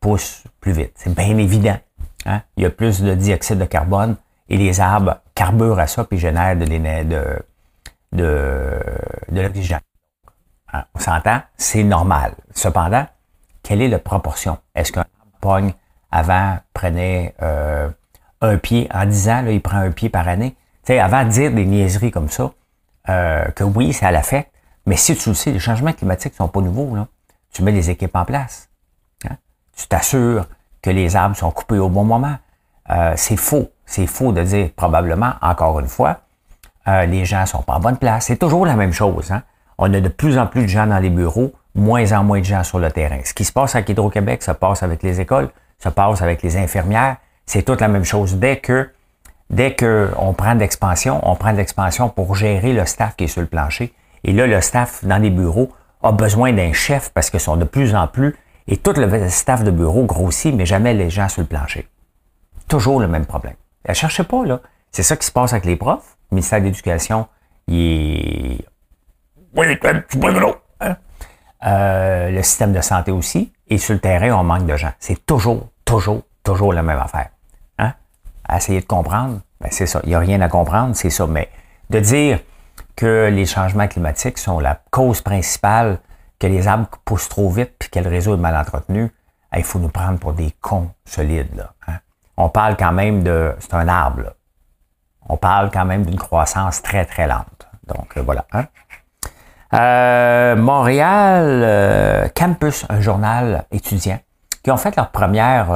poussent 0.01 0.43
plus 0.61 0.73
vite. 0.73 0.93
C'est 0.97 1.15
bien 1.15 1.39
évident. 1.39 1.79
Hein? 2.27 2.43
Il 2.57 2.65
y 2.65 2.67
a 2.67 2.71
plus 2.71 3.01
de 3.01 3.15
dioxyde 3.15 3.59
de 3.59 3.65
carbone 3.65 4.17
et 4.49 4.57
les 4.57 4.81
arbres 4.81 5.21
carburent 5.35 5.79
à 5.79 5.87
ça 5.87 6.05
puis 6.05 6.19
génèrent 6.19 6.57
de, 6.57 6.65
de, 6.67 7.39
de, 8.13 8.81
de 9.31 9.41
l'oxygène. 9.41 9.81
Hein? 10.73 10.85
On 10.95 10.99
s'entend, 10.99 11.41
c'est 11.57 11.85
normal. 11.85 12.35
Cependant, 12.53 13.07
quelle 13.63 13.81
est 13.81 13.89
la 13.89 14.01
proportion? 14.01 14.59
Est-ce 14.75 14.91
qu'un 14.91 15.07
pogne 15.41 15.73
avant 16.11 16.59
prenait 16.75 17.35
euh, 17.43 17.89
un 18.41 18.59
pied? 18.59 18.89
En 18.93 19.07
10 19.07 19.29
ans, 19.29 19.45
il 19.47 19.63
prend 19.63 19.79
un 19.79 19.93
pied 19.93 20.09
par 20.09 20.27
année? 20.27 20.57
Tu 20.85 20.95
sais, 20.95 20.99
avant 20.99 21.25
de 21.25 21.31
dire 21.31 21.53
des 21.53 21.65
niaiseries 21.65 22.11
comme 22.11 22.29
ça, 22.29 22.51
euh, 23.09 23.45
que 23.51 23.65
oui, 23.65 23.93
ça 23.93 24.11
l'affecte, 24.11 24.51
mais 24.87 24.97
si 24.97 25.17
tu 25.17 25.31
le 25.31 25.35
sais, 25.35 25.51
les 25.51 25.59
changements 25.59 25.93
climatiques 25.93 26.35
sont 26.35 26.49
pas 26.49 26.61
nouveaux, 26.61 26.95
là. 26.95 27.07
Tu 27.53 27.63
mets 27.63 27.73
des 27.73 27.91
équipes 27.91 28.17
en 28.17 28.25
place. 28.25 28.69
Hein? 29.29 29.37
Tu 29.77 29.87
t'assures 29.87 30.47
que 30.83 30.91
les 30.91 31.15
arbres 31.15 31.37
sont 31.37 31.51
coupés 31.51 31.79
au 31.79 31.89
bon 31.89 32.05
moment. 32.05 32.37
Euh, 32.91 33.15
c'est 33.17 33.37
faux. 33.37 33.71
C'est 33.87 34.07
faux 34.07 34.33
de 34.33 34.43
dire 34.43 34.71
probablement, 34.75 35.35
encore 35.41 35.79
une 35.79 35.87
fois, 35.87 36.21
euh, 36.89 37.07
les 37.07 37.25
gens 37.25 37.47
sont 37.47 37.63
pas 37.63 37.75
en 37.75 37.81
bonne 37.81 37.97
place. 37.97 38.27
C'est 38.27 38.37
toujours 38.37 38.67
la 38.67 38.75
même 38.75 38.93
chose. 38.93 39.31
Hein? 39.31 39.43
On 39.79 39.93
a 39.95 40.01
de 40.01 40.09
plus 40.09 40.37
en 40.39 40.47
plus 40.47 40.63
de 40.63 40.67
gens 40.69 40.87
dans 40.87 40.99
les 40.99 41.11
bureaux, 41.11 41.53
moins 41.75 42.13
en 42.13 42.25
moins 42.25 42.41
de 42.41 42.45
gens 42.45 42.65
sur 42.65 42.79
le 42.79 42.91
terrain. 42.91 43.21
Ce 43.25 43.33
qui 43.33 43.45
se 43.45 43.53
passe 43.53 43.75
avec 43.75 43.89
Hydro-Québec, 43.89 44.43
ça 44.43 44.55
passe 44.55 44.83
avec 44.83 45.03
les 45.03 45.21
écoles, 45.21 45.51
ça 45.79 45.91
passe 45.91 46.23
avec 46.23 46.43
les 46.43 46.57
infirmières. 46.57 47.17
C'est 47.47 47.63
toute 47.63 47.81
la 47.81 47.89
même 47.89 48.05
chose. 48.05 48.37
Dès 48.37 48.59
que 48.59 48.91
dès 49.51 49.75
qu'on 49.75 50.33
prend 50.35 50.55
de 50.55 50.61
l'expansion, 50.61 51.21
on 51.23 51.37
prend 51.37 51.53
de 51.53 51.59
l'expansion 51.59 52.09
pour 52.09 52.35
gérer 52.35 52.73
le 52.73 52.87
staff 52.87 53.17
qui 53.17 53.25
est 53.25 53.29
sur 53.29 53.41
le 53.41 53.47
plancher. 53.47 53.93
Et 54.25 54.33
là, 54.33 54.47
le 54.47 54.61
staff 54.61 55.05
dans 55.05 55.19
les 55.19 55.31
bureaux 55.31 55.71
a 56.03 56.13
besoin 56.13 56.53
d'un 56.53 56.73
chef 56.73 57.11
parce 57.13 57.31
qu'ils 57.31 57.41
sont 57.41 57.57
de 57.57 57.65
plus 57.65 57.95
en 57.95 58.07
plus, 58.07 58.37
et 58.67 58.77
tout 58.77 58.93
le 58.97 59.29
staff 59.29 59.63
de 59.63 59.71
bureau 59.71 60.05
grossit, 60.05 60.55
mais 60.55 60.67
jamais 60.67 60.95
les 60.95 61.11
gens 61.11 61.29
sur 61.29 61.43
le 61.43 61.47
plancher. 61.47 61.89
Toujours 62.69 63.01
le 63.01 63.09
même 63.09 63.27
problème. 63.27 63.57
Ne 63.89 63.95
cherchez 63.95 64.25
pas, 64.25 64.45
là. 64.45 64.61
C'est 64.91 65.03
ça 65.03 65.17
qui 65.17 65.27
se 65.27 65.33
passe 65.33 65.53
avec 65.53 65.65
les 65.67 65.77
profs. 65.77 66.17
Le 66.31 66.37
ministère 66.37 66.61
de 66.61 66.65
l'Éducation, 66.67 67.27
il 67.67 68.57
est... 68.57 68.67
Oui, 69.57 69.67
hein? 70.81 70.97
euh, 71.67 72.31
le 72.31 72.43
système 72.43 72.73
de 72.73 72.81
santé 72.81 73.11
aussi. 73.11 73.53
Et 73.69 73.79
sur 73.79 73.95
le 73.95 74.01
terrain, 74.01 74.31
on 74.33 74.45
manque 74.45 74.67
de 74.67 74.77
gens. 74.77 74.93
C'est 74.99 75.25
toujours, 75.27 75.69
toujours, 75.85 76.23
toujours 76.43 76.73
la 76.73 76.83
même 76.83 76.99
affaire. 76.99 77.29
À 78.47 78.59
essayer 78.59 78.81
de 78.81 78.87
comprendre, 78.87 79.41
ben 79.61 79.69
c'est 79.71 79.87
ça. 79.87 80.01
Il 80.05 80.11
n'y 80.11 80.15
a 80.15 80.19
rien 80.19 80.41
à 80.41 80.49
comprendre, 80.49 80.95
c'est 80.95 81.11
ça. 81.11 81.27
Mais 81.27 81.49
de 81.91 82.01
dire 82.01 82.41
que 82.97 83.29
les 83.33 83.47
changements 83.47 83.89
climatiques 83.89 84.39
sont 84.39 84.61
la 84.61 84.81
cause 84.91 85.21
principale 85.21 85.99
que 86.39 86.47
les 86.47 86.69
arbres 86.69 86.89
poussent 87.05 87.29
trop 87.29 87.51
vite 87.51 87.73
puis 87.79 87.89
que 87.89 87.99
le 87.99 88.11
réseau 88.11 88.35
est 88.35 88.41
mal 88.41 88.57
entretenu, 88.57 89.11
il 89.57 89.65
faut 89.65 89.79
nous 89.79 89.89
prendre 89.89 90.19
pour 90.19 90.33
des 90.33 90.53
cons 90.61 90.91
solides. 91.05 91.55
Là, 91.57 91.73
hein? 91.87 91.99
On 92.37 92.49
parle 92.49 92.77
quand 92.77 92.93
même 92.93 93.23
de... 93.23 93.55
C'est 93.61 93.75
un 93.75 93.87
arbre. 93.87 94.35
On 95.29 95.37
parle 95.37 95.71
quand 95.71 95.85
même 95.85 96.05
d'une 96.05 96.19
croissance 96.19 96.83
très, 96.83 97.05
très 97.05 97.27
lente. 97.27 97.67
Donc, 97.87 98.17
euh, 98.17 98.23
voilà. 98.23 98.45
Hein? 98.53 98.67
Euh, 99.75 100.57
Montréal 100.57 101.63
euh, 101.65 102.29
Campus, 102.35 102.85
un 102.89 103.01
journal 103.01 103.65
étudiant, 103.71 104.19
qui 104.63 104.71
ont 104.71 104.77
fait 104.77 104.97
leur 104.97 105.11
première 105.11 105.71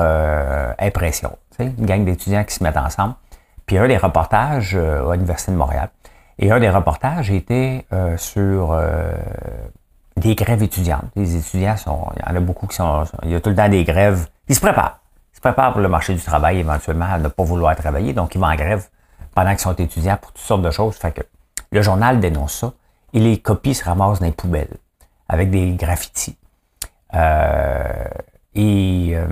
impression. 0.79 1.37
Une 1.59 1.87
gang 1.87 2.05
d'étudiants 2.05 2.45
qui 2.45 2.55
se 2.55 2.63
mettent 2.63 2.77
ensemble. 2.77 3.15
Puis 3.67 3.79
un 3.79 3.89
des 3.89 3.97
reportages 3.97 4.77
à 4.77 5.13
l'Université 5.15 5.53
de 5.53 5.57
Montréal. 5.57 5.91
Et 6.39 6.51
un 6.51 6.61
des 6.61 6.71
reportages 6.71 7.31
était 7.31 7.85
sur 8.17 8.75
des 10.19 10.35
grèves 10.35 10.63
étudiantes. 10.63 11.05
Les 11.17 11.37
étudiants 11.37 11.77
sont, 11.77 12.07
il 12.17 12.23
y 12.27 12.33
en 12.33 12.37
a 12.37 12.41
beaucoup 12.41 12.67
qui 12.67 12.77
sont, 12.77 13.05
il 13.25 13.31
y 13.31 13.35
a 13.35 13.41
tout 13.41 13.51
le 13.51 13.57
temps 13.57 13.69
des 13.69 13.85
grèves. 13.85 14.29
Ils 14.49 14.55
se 14.55 14.61
préparent. 14.61 15.01
Ils 15.33 15.37
se 15.37 15.41
préparent 15.41 15.73
pour 15.73 15.81
le 15.81 15.89
marché 15.89 16.15
du 16.15 16.21
travail 16.21 16.59
éventuellement 16.59 17.07
à 17.07 17.19
ne 17.19 17.29
pas 17.29 17.45
vouloir 17.45 17.75
travailler. 17.77 18.13
Donc, 18.13 18.35
ils 18.35 18.41
vont 18.41 18.47
en 18.47 18.57
grève 18.57 18.89
pendant 19.35 19.51
qu'ils 19.51 19.61
sont 19.61 19.75
étudiants 19.75 20.17
pour 20.21 20.33
toutes 20.33 20.45
sortes 20.45 20.63
de 20.63 20.71
choses. 20.71 20.97
Fait 20.97 21.13
que 21.13 21.23
le 21.71 21.83
journal 21.83 22.21
dénonce 22.21 22.55
ça 22.55 22.73
et 23.13 23.21
les 23.21 23.39
copies 23.39 23.75
se 23.75 23.85
ramassent 23.85 24.21
dans 24.21 24.27
les 24.27 24.33
poubelles 24.33 24.77
avec 25.29 25.51
des 25.51 25.73
graffitis. 25.73 26.37
Euh, 27.15 28.05
et 28.55 29.13
euh, 29.15 29.27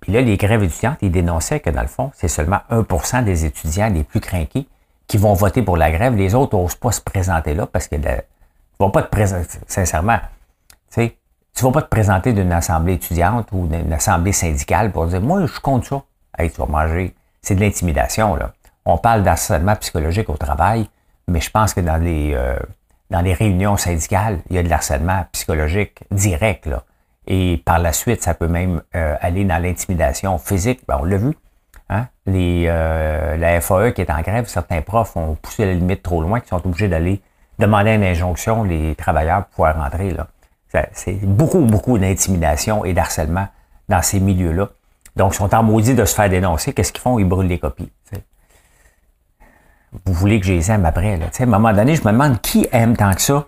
puis 0.00 0.12
là, 0.12 0.20
les 0.20 0.36
grèves 0.36 0.62
étudiantes, 0.62 0.98
ils 1.02 1.10
dénonçaient 1.10 1.60
que 1.60 1.70
dans 1.70 1.82
le 1.82 1.88
fond, 1.88 2.10
c'est 2.14 2.28
seulement 2.28 2.60
1% 2.70 3.24
des 3.24 3.44
étudiants 3.44 3.88
les 3.88 4.04
plus 4.04 4.20
crainqués 4.20 4.66
qui 5.06 5.16
vont 5.16 5.34
voter 5.34 5.62
pour 5.62 5.76
la 5.76 5.90
grève. 5.90 6.14
Les 6.14 6.34
autres 6.34 6.56
n'osent 6.56 6.74
pas 6.76 6.92
se 6.92 7.00
présenter 7.00 7.54
là 7.54 7.66
parce 7.66 7.88
que 7.88 7.96
tu 7.96 8.08
vas 8.78 8.90
pas 8.90 9.02
te 9.02 9.10
présenter, 9.10 9.58
sincèrement, 9.66 10.18
tu 10.18 11.02
sais, 11.02 11.16
tu 11.54 11.64
vas 11.64 11.72
pas 11.72 11.82
te 11.82 11.88
présenter 11.88 12.32
d'une 12.32 12.52
assemblée 12.52 12.94
étudiante 12.94 13.48
ou 13.52 13.66
d'une 13.66 13.92
assemblée 13.92 14.32
syndicale 14.32 14.92
pour 14.92 15.06
dire, 15.06 15.20
moi, 15.20 15.44
je 15.46 15.58
compte 15.58 15.86
ça. 15.86 16.02
Hey, 16.38 16.50
tu 16.50 16.60
vas 16.60 16.66
manger. 16.66 17.14
C'est 17.42 17.56
de 17.56 17.60
l'intimidation, 17.60 18.36
là. 18.36 18.52
On 18.84 18.96
parle 18.96 19.22
d'harcèlement 19.22 19.74
psychologique 19.76 20.30
au 20.30 20.36
travail, 20.36 20.88
mais 21.26 21.40
je 21.40 21.50
pense 21.50 21.74
que 21.74 21.80
dans 21.80 21.96
les, 21.96 22.32
euh, 22.34 22.56
dans 23.10 23.20
les 23.20 23.34
réunions 23.34 23.76
syndicales, 23.76 24.38
il 24.50 24.56
y 24.56 24.58
a 24.58 24.62
de 24.62 24.68
l'harcèlement 24.68 25.26
psychologique 25.32 26.00
direct, 26.10 26.66
là. 26.66 26.84
Et 27.28 27.62
par 27.64 27.78
la 27.78 27.92
suite, 27.92 28.22
ça 28.22 28.32
peut 28.34 28.48
même 28.48 28.82
euh, 28.96 29.14
aller 29.20 29.44
dans 29.44 29.62
l'intimidation 29.62 30.38
physique. 30.38 30.80
Ben, 30.88 30.98
on 31.00 31.04
l'a 31.04 31.18
vu. 31.18 31.36
Hein? 31.90 32.06
Les, 32.26 32.64
euh, 32.66 33.36
la 33.36 33.60
FAE 33.60 33.92
qui 33.92 34.00
est 34.00 34.10
en 34.10 34.20
grève, 34.22 34.46
certains 34.46 34.80
profs 34.80 35.16
ont 35.16 35.34
poussé 35.34 35.66
la 35.66 35.74
limite 35.74 36.02
trop 36.02 36.22
loin, 36.22 36.40
qui 36.40 36.48
sont 36.48 36.66
obligés 36.66 36.88
d'aller 36.88 37.20
demander 37.58 37.92
une 37.92 38.02
injonction, 38.02 38.64
les 38.64 38.94
travailleurs 38.94 39.44
pour 39.44 39.50
pouvoir 39.50 39.76
rentrer. 39.76 40.10
Là. 40.10 40.26
C'est 40.92 41.24
beaucoup, 41.24 41.60
beaucoup 41.60 41.98
d'intimidation 41.98 42.84
et 42.84 42.94
d'harcèlement 42.94 43.48
dans 43.88 44.02
ces 44.02 44.20
milieux-là. 44.20 44.70
Donc, 45.16 45.34
ils 45.34 45.36
sont 45.36 45.54
en 45.54 45.62
maudit 45.62 45.94
de 45.94 46.04
se 46.04 46.14
faire 46.14 46.30
dénoncer. 46.30 46.72
Qu'est-ce 46.72 46.92
qu'ils 46.92 47.02
font? 47.02 47.18
Ils 47.18 47.24
brûlent 47.24 47.48
les 47.48 47.58
copies. 47.58 47.90
Vous 50.04 50.12
voulez 50.12 50.38
que 50.40 50.46
je 50.46 50.52
les 50.52 50.70
aime 50.70 50.84
après. 50.84 51.16
Là. 51.16 51.26
à 51.26 51.42
un 51.42 51.46
moment 51.46 51.72
donné, 51.72 51.94
je 51.94 52.02
me 52.02 52.12
demande 52.12 52.40
qui 52.40 52.68
aime 52.72 52.96
tant 52.96 53.12
que 53.12 53.22
ça 53.22 53.46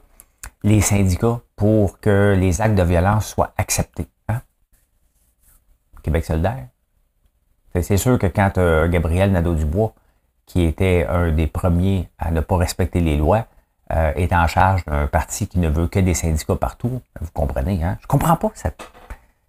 les 0.63 0.81
syndicats 0.81 1.41
pour 1.61 2.01
que 2.01 2.35
les 2.41 2.63
actes 2.63 2.75
de 2.75 2.83
violence 2.83 3.27
soient 3.27 3.53
acceptés. 3.59 4.07
Hein? 4.31 4.41
Québec 6.03 6.25
solidaire. 6.25 6.69
C'est 7.83 7.99
sûr 7.99 8.19
que 8.19 8.29
quand 8.29 8.57
euh, 8.57 8.89
Gabriel 8.89 9.31
Nadeau-Dubois, 9.31 9.93
qui 10.47 10.65
était 10.65 11.07
un 11.07 11.31
des 11.33 11.47
premiers 11.47 12.09
à 12.19 12.31
ne 12.31 12.41
pas 12.41 12.57
respecter 12.57 13.01
les 13.01 13.19
lois, 13.19 13.45
euh, 13.93 14.11
est 14.17 14.33
en 14.33 14.47
charge 14.47 14.87
d'un 14.87 15.07
parti 15.07 15.49
qui 15.49 15.59
ne 15.59 15.69
veut 15.69 15.87
que 15.87 15.99
des 15.99 16.15
syndicats 16.15 16.57
partout. 16.57 17.03
Vous 17.21 17.31
comprenez, 17.35 17.85
hein? 17.85 17.99
Je 18.01 18.07
comprends 18.07 18.37
pas 18.37 18.51
cette, 18.55 18.83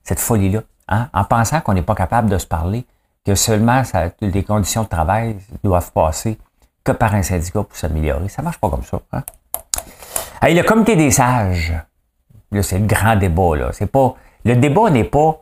cette 0.03 0.19
folie-là. 0.19 0.63
Hein? 0.89 1.07
En 1.13 1.23
pensant 1.23 1.61
qu'on 1.61 1.75
n'est 1.75 1.81
pas 1.81 1.95
capable 1.95 2.29
de 2.29 2.37
se 2.37 2.45
parler, 2.45 2.85
que 3.25 3.35
seulement 3.35 3.85
ça, 3.85 4.09
les 4.19 4.43
conditions 4.43 4.83
de 4.83 4.89
travail 4.89 5.37
doivent 5.63 5.93
passer 5.93 6.37
que 6.83 6.91
par 6.91 7.15
un 7.15 7.23
syndicat 7.23 7.63
pour 7.63 7.77
s'améliorer. 7.77 8.27
Ça 8.27 8.41
marche 8.41 8.59
pas 8.59 8.69
comme 8.69 8.83
ça. 8.83 8.99
Hein? 9.13 9.23
Allez, 10.41 10.55
le 10.55 10.63
comité 10.63 10.97
des 10.97 11.11
sages, 11.11 11.73
là, 12.51 12.63
c'est 12.63 12.79
le 12.79 12.85
grand 12.85 13.15
débat. 13.15 13.55
Là. 13.55 13.69
C'est 13.71 13.91
pas, 13.91 14.15
le 14.45 14.55
débat 14.55 14.89
n'est 14.89 15.03
pas. 15.03 15.41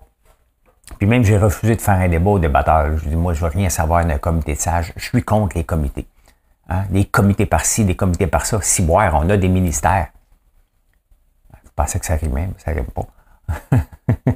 Puis 0.97 1.07
même, 1.07 1.23
j'ai 1.23 1.37
refusé 1.37 1.75
de 1.75 1.81
faire 1.81 1.95
un 1.95 2.07
débat 2.07 2.31
au 2.31 2.39
débatteur. 2.39 2.97
Je 2.97 3.09
dis, 3.09 3.15
moi, 3.15 3.33
je 3.33 3.41
veux 3.41 3.51
rien 3.51 3.69
savoir 3.69 4.05
d'un 4.05 4.17
comité 4.17 4.55
de 4.55 4.59
sages. 4.59 4.91
Je 4.95 5.05
suis 5.05 5.23
contre 5.23 5.57
les 5.57 5.63
comités. 5.63 6.07
Hein? 6.69 6.83
Des 6.89 7.05
comités 7.05 7.45
par-ci, 7.45 7.85
des 7.85 7.95
comités 7.95 8.27
par-ça. 8.27 8.59
Si 8.61 8.81
boire, 8.81 9.19
on 9.21 9.29
a 9.29 9.37
des 9.37 9.49
ministères. 9.49 10.07
Vous 11.63 11.71
pensez 11.75 11.99
que 11.99 12.05
ça 12.05 12.13
arrive 12.13 12.33
même? 12.33 12.53
Ça 12.57 12.71
arrive 12.71 12.85
pas. 12.85 13.05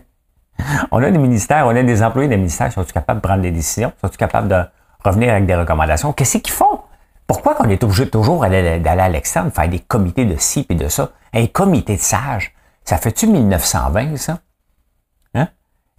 on 0.91 1.01
a 1.03 1.11
des 1.11 1.17
ministères, 1.17 1.65
on 1.67 1.75
a 1.75 1.83
des 1.83 2.03
employés 2.03 2.29
des 2.29 2.37
ministères. 2.37 2.71
Sont-ils 2.71 2.93
capables 2.93 3.19
de 3.19 3.27
prendre 3.27 3.41
des 3.41 3.51
décisions? 3.51 3.91
Sont-ils 4.01 4.17
capables 4.17 4.47
de 4.47 4.61
revenir 5.03 5.31
avec 5.31 5.45
des 5.45 5.55
recommandations? 5.55 6.13
Qu'est-ce 6.13 6.37
qu'ils 6.37 6.53
font? 6.53 6.81
Pourquoi 7.27 7.55
qu'on 7.55 7.69
est 7.69 7.83
obligé 7.83 8.09
toujours 8.09 8.41
d'aller 8.41 8.81
à 8.85 9.09
l'externe, 9.09 9.49
faire 9.51 9.69
des 9.69 9.79
comités 9.79 10.25
de 10.25 10.35
ci 10.37 10.65
et 10.69 10.75
de 10.75 10.87
ça? 10.87 11.11
Un 11.33 11.47
comité 11.47 11.95
de 11.95 12.01
sages, 12.01 12.53
ça 12.85 12.97
fait-tu 12.97 13.27
1920, 13.27 14.17
ça? 14.17 14.39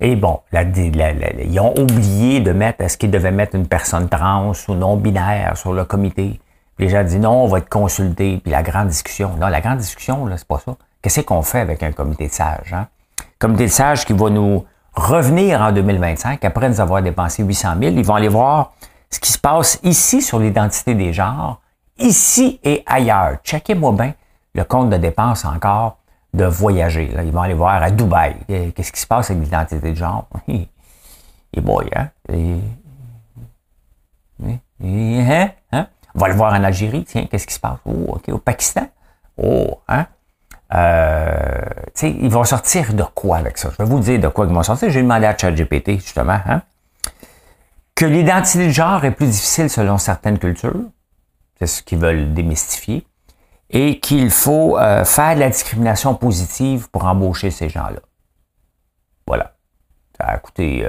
Et 0.00 0.16
bon, 0.16 0.40
ils 0.52 1.60
ont 1.60 1.72
oublié 1.78 2.40
de 2.40 2.50
mettre, 2.50 2.82
est-ce 2.82 2.98
qu'ils 2.98 3.12
devaient 3.12 3.30
mettre 3.30 3.54
une 3.54 3.68
personne 3.68 4.08
trans 4.08 4.52
ou 4.68 4.74
non-binaire 4.74 5.56
sur 5.56 5.72
le 5.72 5.84
comité? 5.84 6.40
les 6.78 6.88
gens 6.88 7.02
disent 7.04 7.20
non, 7.20 7.44
on 7.44 7.46
va 7.46 7.58
être 7.58 7.68
consulté, 7.68 8.38
puis 8.42 8.50
la 8.50 8.62
grande 8.62 8.88
discussion. 8.88 9.36
Non, 9.40 9.48
la 9.48 9.60
grande 9.60 9.78
discussion, 9.78 10.26
là, 10.26 10.36
c'est 10.36 10.48
pas 10.48 10.58
ça. 10.58 10.76
Qu'est-ce 11.02 11.20
qu'on 11.20 11.42
fait 11.42 11.60
avec 11.60 11.82
un 11.82 11.92
comité 11.92 12.28
de 12.28 12.32
sages? 12.32 12.72
Hein? 12.72 12.88
Comité 13.38 13.64
de 13.64 13.70
sages 13.70 14.04
qui 14.04 14.12
va 14.12 14.30
nous 14.30 14.64
revenir 14.94 15.60
en 15.60 15.72
2025, 15.72 16.44
après 16.44 16.68
nous 16.68 16.80
avoir 16.80 17.02
dépensé 17.02 17.42
800 17.42 17.74
000, 17.80 17.96
ils 17.96 18.04
vont 18.04 18.14
aller 18.14 18.28
voir 18.28 18.72
ce 19.10 19.18
qui 19.18 19.32
se 19.32 19.38
passe 19.38 19.78
ici 19.82 20.22
sur 20.22 20.38
l'identité 20.38 20.94
des 20.94 21.12
genres, 21.12 21.60
ici 21.98 22.60
et 22.64 22.82
ailleurs. 22.86 23.38
Checkez-moi 23.44 23.92
bien 23.92 24.14
le 24.54 24.64
compte 24.64 24.90
de 24.90 24.96
dépenses 24.96 25.44
encore 25.44 25.98
de 26.34 26.44
voyager. 26.44 27.10
Ils 27.24 27.32
vont 27.32 27.42
aller 27.42 27.54
voir 27.54 27.82
à 27.82 27.90
Dubaï. 27.90 28.36
Qu'est-ce 28.46 28.92
qui 28.92 29.00
se 29.00 29.06
passe 29.06 29.30
avec 29.30 29.42
l'identité 29.42 29.90
de 29.90 29.96
genre? 29.96 30.28
Et 30.48 31.60
boy, 31.60 31.88
hein? 31.94 32.08
hein? 34.82 35.48
hein? 35.72 35.86
On 36.14 36.18
va 36.18 36.28
le 36.28 36.34
voir 36.34 36.52
en 36.52 36.64
Algérie, 36.64 37.04
tiens, 37.04 37.26
qu'est-ce 37.30 37.46
qui 37.46 37.54
se 37.54 37.60
passe? 37.60 37.78
Oh, 37.84 38.06
OK, 38.08 38.28
au 38.28 38.38
Pakistan? 38.38 38.88
Oh, 39.40 39.80
hein? 39.88 40.06
Euh, 40.74 41.60
ils 42.02 42.30
vont 42.30 42.42
sortir 42.42 42.92
de 42.92 43.04
quoi 43.14 43.36
avec 43.36 43.56
ça? 43.56 43.70
Je 43.70 43.84
vais 43.84 43.88
vous 43.88 44.00
dire 44.00 44.18
de 44.18 44.26
quoi 44.26 44.46
ils 44.46 44.52
vont 44.52 44.64
sortir. 44.64 44.90
J'ai 44.90 45.02
demandé 45.02 45.26
à 45.26 45.38
ChatGPT, 45.38 45.92
justement, 45.92 46.40
hein? 46.44 46.62
que 47.94 48.04
l'identité 48.04 48.66
de 48.66 48.72
genre 48.72 49.04
est 49.04 49.12
plus 49.12 49.26
difficile 49.26 49.70
selon 49.70 49.98
certaines 49.98 50.38
cultures, 50.38 50.80
c'est 51.58 51.66
ce 51.66 51.82
qu'ils 51.82 51.98
veulent 51.98 52.34
démystifier, 52.34 53.06
et 53.74 53.98
qu'il 53.98 54.30
faut 54.30 54.78
euh, 54.78 55.04
faire 55.04 55.34
de 55.34 55.40
la 55.40 55.50
discrimination 55.50 56.14
positive 56.14 56.88
pour 56.90 57.04
embaucher 57.04 57.50
ces 57.50 57.68
gens-là. 57.68 57.98
Voilà. 59.26 59.56
Ça 60.16 60.28
a 60.28 60.38
coûté 60.38 60.88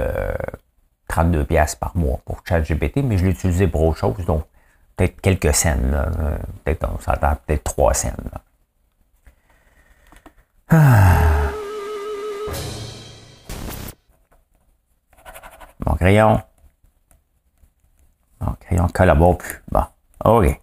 32 1.08 1.40
euh, 1.40 1.44
pièces 1.44 1.74
par 1.74 1.96
mois 1.96 2.20
pour 2.24 2.42
ChatGPT, 2.48 2.98
mais 2.98 3.18
je 3.18 3.24
l'ai 3.24 3.32
utilisé 3.32 3.66
pour 3.66 3.82
autre 3.82 3.98
chose, 3.98 4.24
donc 4.24 4.44
peut-être 4.94 5.20
quelques 5.20 5.52
scènes, 5.52 5.92
euh, 5.94 6.38
peut-être 6.64 6.88
on 6.88 7.00
s'entend 7.00 7.34
peut-être 7.44 7.64
trois 7.64 7.92
scènes. 7.92 8.30
Ah. 10.68 11.50
Mon 15.84 15.94
crayon. 15.96 16.40
Mon 18.40 18.52
crayon 18.60 18.86
collabore 18.88 19.38
plus. 19.38 19.60
Bon. 19.72 19.84
OK. 20.24 20.60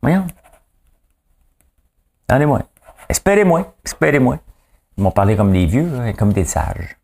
Voyons. 0.00 0.26
Donnez-moi. 2.30 2.60
Espérez-moi. 3.08 3.74
Espérez-moi. 3.84 4.38
Ils 4.96 5.02
m'ont 5.02 5.10
parlé 5.10 5.36
comme 5.36 5.50
des 5.50 5.66
vieux, 5.66 5.90
hein, 5.98 6.12
comme 6.12 6.32
des 6.32 6.44
sages. 6.44 6.96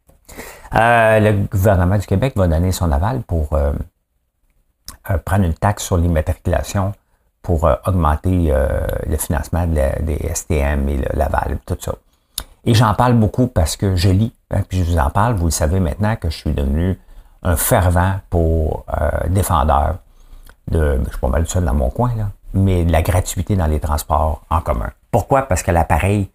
Euh, 0.72 1.18
le 1.18 1.32
gouvernement 1.48 1.98
du 1.98 2.06
Québec 2.06 2.34
va 2.36 2.46
donner 2.46 2.70
son 2.70 2.92
aval 2.92 3.22
pour 3.22 3.52
euh, 3.52 3.72
euh, 5.10 5.18
prendre 5.18 5.44
une 5.44 5.54
taxe 5.54 5.82
sur 5.82 5.96
l'immatriculation 5.96 6.92
pour 7.42 7.68
augmenter 7.86 8.52
le 9.06 9.16
financement 9.16 9.68
des 9.68 10.34
STM 10.34 10.88
et 10.88 11.00
l'aval, 11.14 11.58
tout 11.64 11.78
ça. 11.80 11.94
Et 12.64 12.74
j'en 12.74 12.92
parle 12.94 13.12
beaucoup 13.12 13.46
parce 13.46 13.76
que 13.76 13.94
je 13.94 14.08
lis, 14.08 14.34
hein, 14.50 14.62
puis 14.68 14.82
je 14.82 14.90
vous 14.90 14.98
en 14.98 15.10
parle, 15.10 15.34
vous 15.34 15.44
le 15.44 15.52
savez 15.52 15.78
maintenant 15.78 16.16
que 16.16 16.28
je 16.28 16.36
suis 16.36 16.52
devenu 16.52 16.98
un 17.44 17.54
fervent 17.54 18.18
pour 18.30 18.84
défendeur 19.28 19.98
de, 20.68 21.00
je 21.04 21.10
suis 21.10 21.20
pas 21.20 21.28
mal 21.28 21.46
seul 21.46 21.64
dans 21.64 21.74
mon 21.74 21.88
coin, 21.88 22.10
là, 22.16 22.30
mais 22.52 22.84
de 22.84 22.90
la 22.90 23.02
gratuité 23.02 23.54
dans 23.54 23.68
les 23.68 23.78
transports 23.78 24.42
en 24.50 24.60
commun. 24.60 24.90
Pourquoi? 25.16 25.48
Parce 25.48 25.62
que 25.62 25.70
l'appareil 25.70 26.28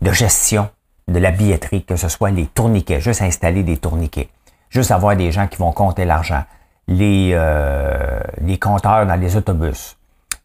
de 0.00 0.10
gestion 0.10 0.68
de 1.06 1.20
la 1.20 1.30
billetterie, 1.30 1.84
que 1.84 1.94
ce 1.94 2.08
soit 2.08 2.32
les 2.32 2.46
tourniquets, 2.46 3.00
juste 3.00 3.22
installer 3.22 3.62
des 3.62 3.76
tourniquets, 3.76 4.30
juste 4.68 4.90
avoir 4.90 5.14
des 5.14 5.30
gens 5.30 5.46
qui 5.46 5.58
vont 5.58 5.70
compter 5.70 6.04
l'argent, 6.04 6.42
les, 6.88 7.30
euh, 7.34 8.18
les 8.38 8.58
compteurs 8.58 9.06
dans 9.06 9.14
les 9.14 9.36
autobus, 9.36 9.96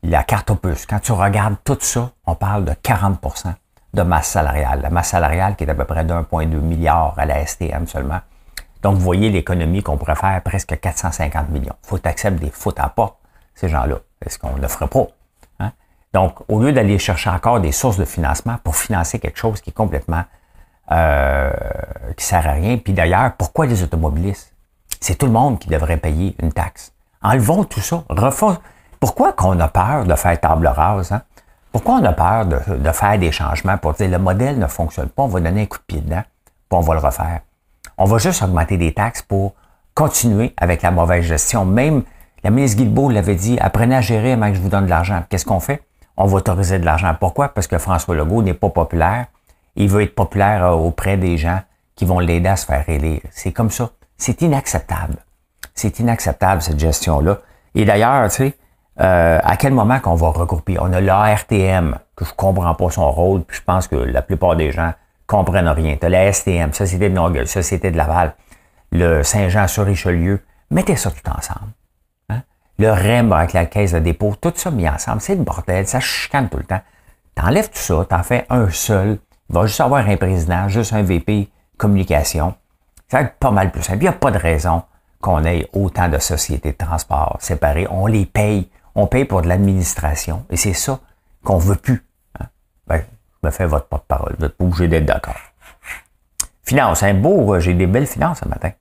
la 0.04 0.22
carte 0.22 0.52
opus. 0.52 0.86
Quand 0.86 1.00
tu 1.00 1.12
regardes 1.12 1.56
tout 1.64 1.80
ça, 1.80 2.12
on 2.28 2.36
parle 2.36 2.66
de 2.66 2.74
40% 2.74 3.56
de 3.96 4.02
masse 4.04 4.28
salariale. 4.28 4.82
La 4.84 4.92
masse 4.92 5.10
salariale 5.10 5.56
qui 5.56 5.64
est 5.64 5.70
à 5.72 5.74
peu 5.74 5.86
près 5.86 6.06
d'1,2 6.06 6.60
milliard 6.60 7.16
à 7.18 7.26
la 7.26 7.44
STM 7.44 7.88
seulement. 7.88 8.20
Donc, 8.84 8.94
vous 8.94 9.02
voyez 9.02 9.32
l'économie 9.32 9.82
qu'on 9.82 9.98
pourrait 9.98 10.14
faire 10.14 10.40
presque 10.44 10.80
450 10.80 11.50
millions. 11.50 11.74
faut 11.82 11.98
accepter 12.04 12.46
des 12.46 12.52
fautes 12.52 12.80
à 12.80 12.90
pas, 12.90 13.18
ces 13.56 13.70
gens-là. 13.70 13.96
Est-ce 14.24 14.38
qu'on 14.38 14.56
ne 14.56 14.62
le 14.62 14.68
ferait 14.68 14.88
pas? 14.88 15.08
Donc, 16.13 16.39
au 16.50 16.60
lieu 16.60 16.74
d'aller 16.74 17.00
chercher 17.00 17.30
encore 17.30 17.62
des 17.62 17.72
sources 17.72 17.98
de 17.98 18.06
financement 18.06 18.58
pour 18.63 18.75
financer 18.75 19.20
quelque 19.20 19.38
chose 19.38 19.62
qui 19.62 19.70
est 19.70 19.74
complètement 19.74 20.24
euh, 20.91 21.51
qui 22.18 22.25
sert 22.25 22.46
à 22.46 22.51
rien. 22.51 22.77
Puis 22.77 22.91
d'ailleurs, 22.91 23.32
pourquoi 23.38 23.65
les 23.65 23.82
automobilistes? 23.82 24.53
C'est 25.00 25.15
tout 25.15 25.25
le 25.25 25.32
monde 25.32 25.58
qui 25.58 25.70
devrait 25.70 25.98
payer 25.98 26.36
une 26.41 26.51
taxe. 26.51 26.91
Enlevons 27.22 27.63
tout 27.63 27.80
ça. 27.80 28.03
Refons. 28.10 28.58
Pourquoi 29.00 29.31
qu'on 29.31 29.57
a 29.59 29.68
peur 29.70 30.05
de 30.05 30.14
faire 30.16 30.38
table 30.40 30.68
rase? 30.68 31.14
Hein? 31.14 31.22
Pourquoi 31.72 31.96
on 31.96 32.03
a 32.03 32.12
peur 32.12 32.46
de, 32.46 32.92
faire 32.92 33.18
des 33.18 33.31
changements 33.31 33.77
pour 33.77 33.94
dire 33.94 34.09
le 34.09 34.20
modèle 34.20 34.59
ne 34.59 34.68
fonctionne 34.68 35.07
pas, 35.07 35.24
on 35.24 35.27
va 35.27 35.40
donner 35.40 35.62
un 35.62 35.66
coup 35.66 35.77
de 35.77 35.83
pied 35.83 36.01
dedans, 36.01 36.24
puis 36.44 36.77
on 36.77 36.81
va 36.81 36.94
le 36.96 37.00
refaire. 37.00 37.40
On 37.98 38.03
va 38.03 38.18
juste 38.18 38.44
augmenter 38.44 38.77
des 38.77 38.94
taxes 38.94 39.22
pour 39.22 39.53
continuer 39.96 40.53
avec 40.57 40.81
la 40.81 40.92
mauvaise 40.92 41.24
gestion. 41.24 41.64
Même 41.64 42.03
la 42.44 42.50
ministre 42.50 42.77
Guilbeault 42.77 43.09
l'avait 43.09 43.36
dit, 43.36 43.57
apprenez 43.59 43.96
à 43.96 44.01
gérer 44.01 44.33
avant 44.33 44.50
que 44.50 44.55
je 44.55 44.62
vous 44.62 44.70
donne 44.70 44.86
de 44.86 44.90
l'argent. 44.90 45.24
Qu'est-ce 45.29 45.46
qu'on 45.46 45.62
fait? 45.62 45.81
On 46.22 46.27
va 46.27 46.38
autoriser 46.38 46.79
de 46.79 46.86
l'argent. 46.86 47.16
Pourquoi? 47.20 47.50
Parce 47.50 47.68
que 47.68 47.77
François 47.77 48.16
Legault 48.16 48.44
n'est 48.44 48.53
pas 48.53 48.70
populaire 48.70 49.25
il 49.75 49.90
veut 49.90 50.03
être 50.03 50.16
populaire 50.16 50.66
euh, 50.66 50.72
auprès 50.72 51.18
des 51.18 51.38
gens 51.38 51.60
qui 51.96 52.05
vont 52.05 52.20
l'aider 52.20 52.50
à 52.50 52.55
se 52.55 52.66
faire 52.66 52.88
élire. 52.88 53.22
C'est 53.31 53.51
comme 53.51 53.72
ça. 53.72 53.90
C'est 54.18 54.42
inacceptable. 54.42 55.18
C'est 55.74 56.00
inacceptable, 56.00 56.62
cette 56.62 56.79
gestion-là. 56.79 57.40
Et 57.75 57.86
d'ailleurs, 57.86 58.29
tu 58.29 58.36
sais, 58.36 58.57
euh, 59.00 59.40
à 59.42 59.55
quel 59.57 59.74
moment 59.74 60.00
qu'on 60.00 60.16
va 60.16 60.29
regrouper? 60.29 60.77
On 60.79 60.92
a 60.94 61.00
l'ARTM, 61.00 61.98
que 62.16 62.25
je 62.25 62.34
comprends 62.34 62.74
pas 62.75 62.90
son 62.90 63.10
rôle, 63.12 63.44
puis 63.44 63.57
je 63.57 63.64
pense 63.64 63.88
que 63.88 63.96
la 63.96 64.22
plupart 64.22 64.55
des 64.55 64.72
gens 64.72 64.94
comprennent 65.27 65.70
rien. 65.70 65.96
Tu 66.00 66.05
as 66.05 66.10
la 66.10 66.31
STM, 66.31 66.74
Société 66.74 67.10
de 67.10 67.16
Longueuil, 67.16 67.48
Société 67.48 67.90
de 67.90 67.98
Laval, 67.98 68.36
le 68.92 69.24
Saint-Jean-sur-Richelieu. 69.24 70.44
Mettez 70.70 70.98
ça 70.98 71.10
tout 71.10 71.29
ensemble. 71.29 71.72
Hein? 72.81 72.87
Le 72.87 72.91
REM 72.91 73.33
avec 73.33 73.53
la 73.53 73.65
caisse 73.65 73.94
de 73.94 74.00
dépôt, 74.00 74.35
tout 74.39 74.53
ça 74.55 74.72
mis 74.72 74.87
ensemble, 74.87 75.22
c'est 75.22 75.35
le 75.35 75.44
bordel, 75.44 75.87
ça 75.87 76.00
chicane 76.00 76.50
tout 76.50 76.57
le 76.57 76.63
temps. 76.63 76.81
T'enlèves 77.35 77.70
tout 77.70 77.77
ça, 77.77 78.05
t'en 78.09 78.24
fais 78.24 78.46
un 78.50 78.70
seul, 78.70 79.20
il 79.50 79.55
va 79.55 79.65
juste 79.65 79.81
avoir 79.81 80.07
un 80.07 80.17
président, 80.17 80.67
juste 80.67 80.94
un 80.94 81.03
VP 81.03 81.50
communication. 81.77 82.55
Ça 83.09 83.17
va 83.17 83.24
être 83.24 83.35
pas 83.35 83.51
mal 83.51 83.72
plus 83.72 83.81
simple. 83.81 83.98
Il 84.00 84.03
n'y 84.03 84.07
a 84.07 84.13
pas 84.13 84.31
de 84.31 84.37
raison 84.37 84.83
qu'on 85.20 85.44
ait 85.44 85.67
autant 85.74 86.07
de 86.07 86.17
sociétés 86.20 86.72
de 86.72 86.77
transport 86.77 87.37
séparées. 87.41 87.87
On 87.89 88.07
les 88.07 88.25
paye. 88.25 88.70
On 88.96 89.07
paye 89.07 89.25
pour 89.25 89.41
de 89.41 89.50
l'administration. 89.50 90.46
Et 90.50 90.55
c'est 90.55 90.74
ça 90.74 91.00
qu'on 91.44 91.57
veut 91.57 91.75
plus. 91.75 92.05
Hein. 92.39 92.46
Ben, 92.87 93.03
je 93.41 93.48
me 93.48 93.51
fais 93.51 93.65
votre 93.65 93.87
porte-parole. 93.87 94.35
Vous 94.37 94.46
n'êtes 94.46 94.55
pas 94.55 94.63
obligé 94.63 94.87
d'être 94.87 95.05
d'accord. 95.05 95.35
Finance, 96.63 97.03
un 97.03 97.13
beau, 97.13 97.53
euh, 97.53 97.59
j'ai 97.59 97.74
des 97.74 97.87
belles 97.87 98.07
finances 98.07 98.39
ce 98.39 98.48
matin. 98.48 98.72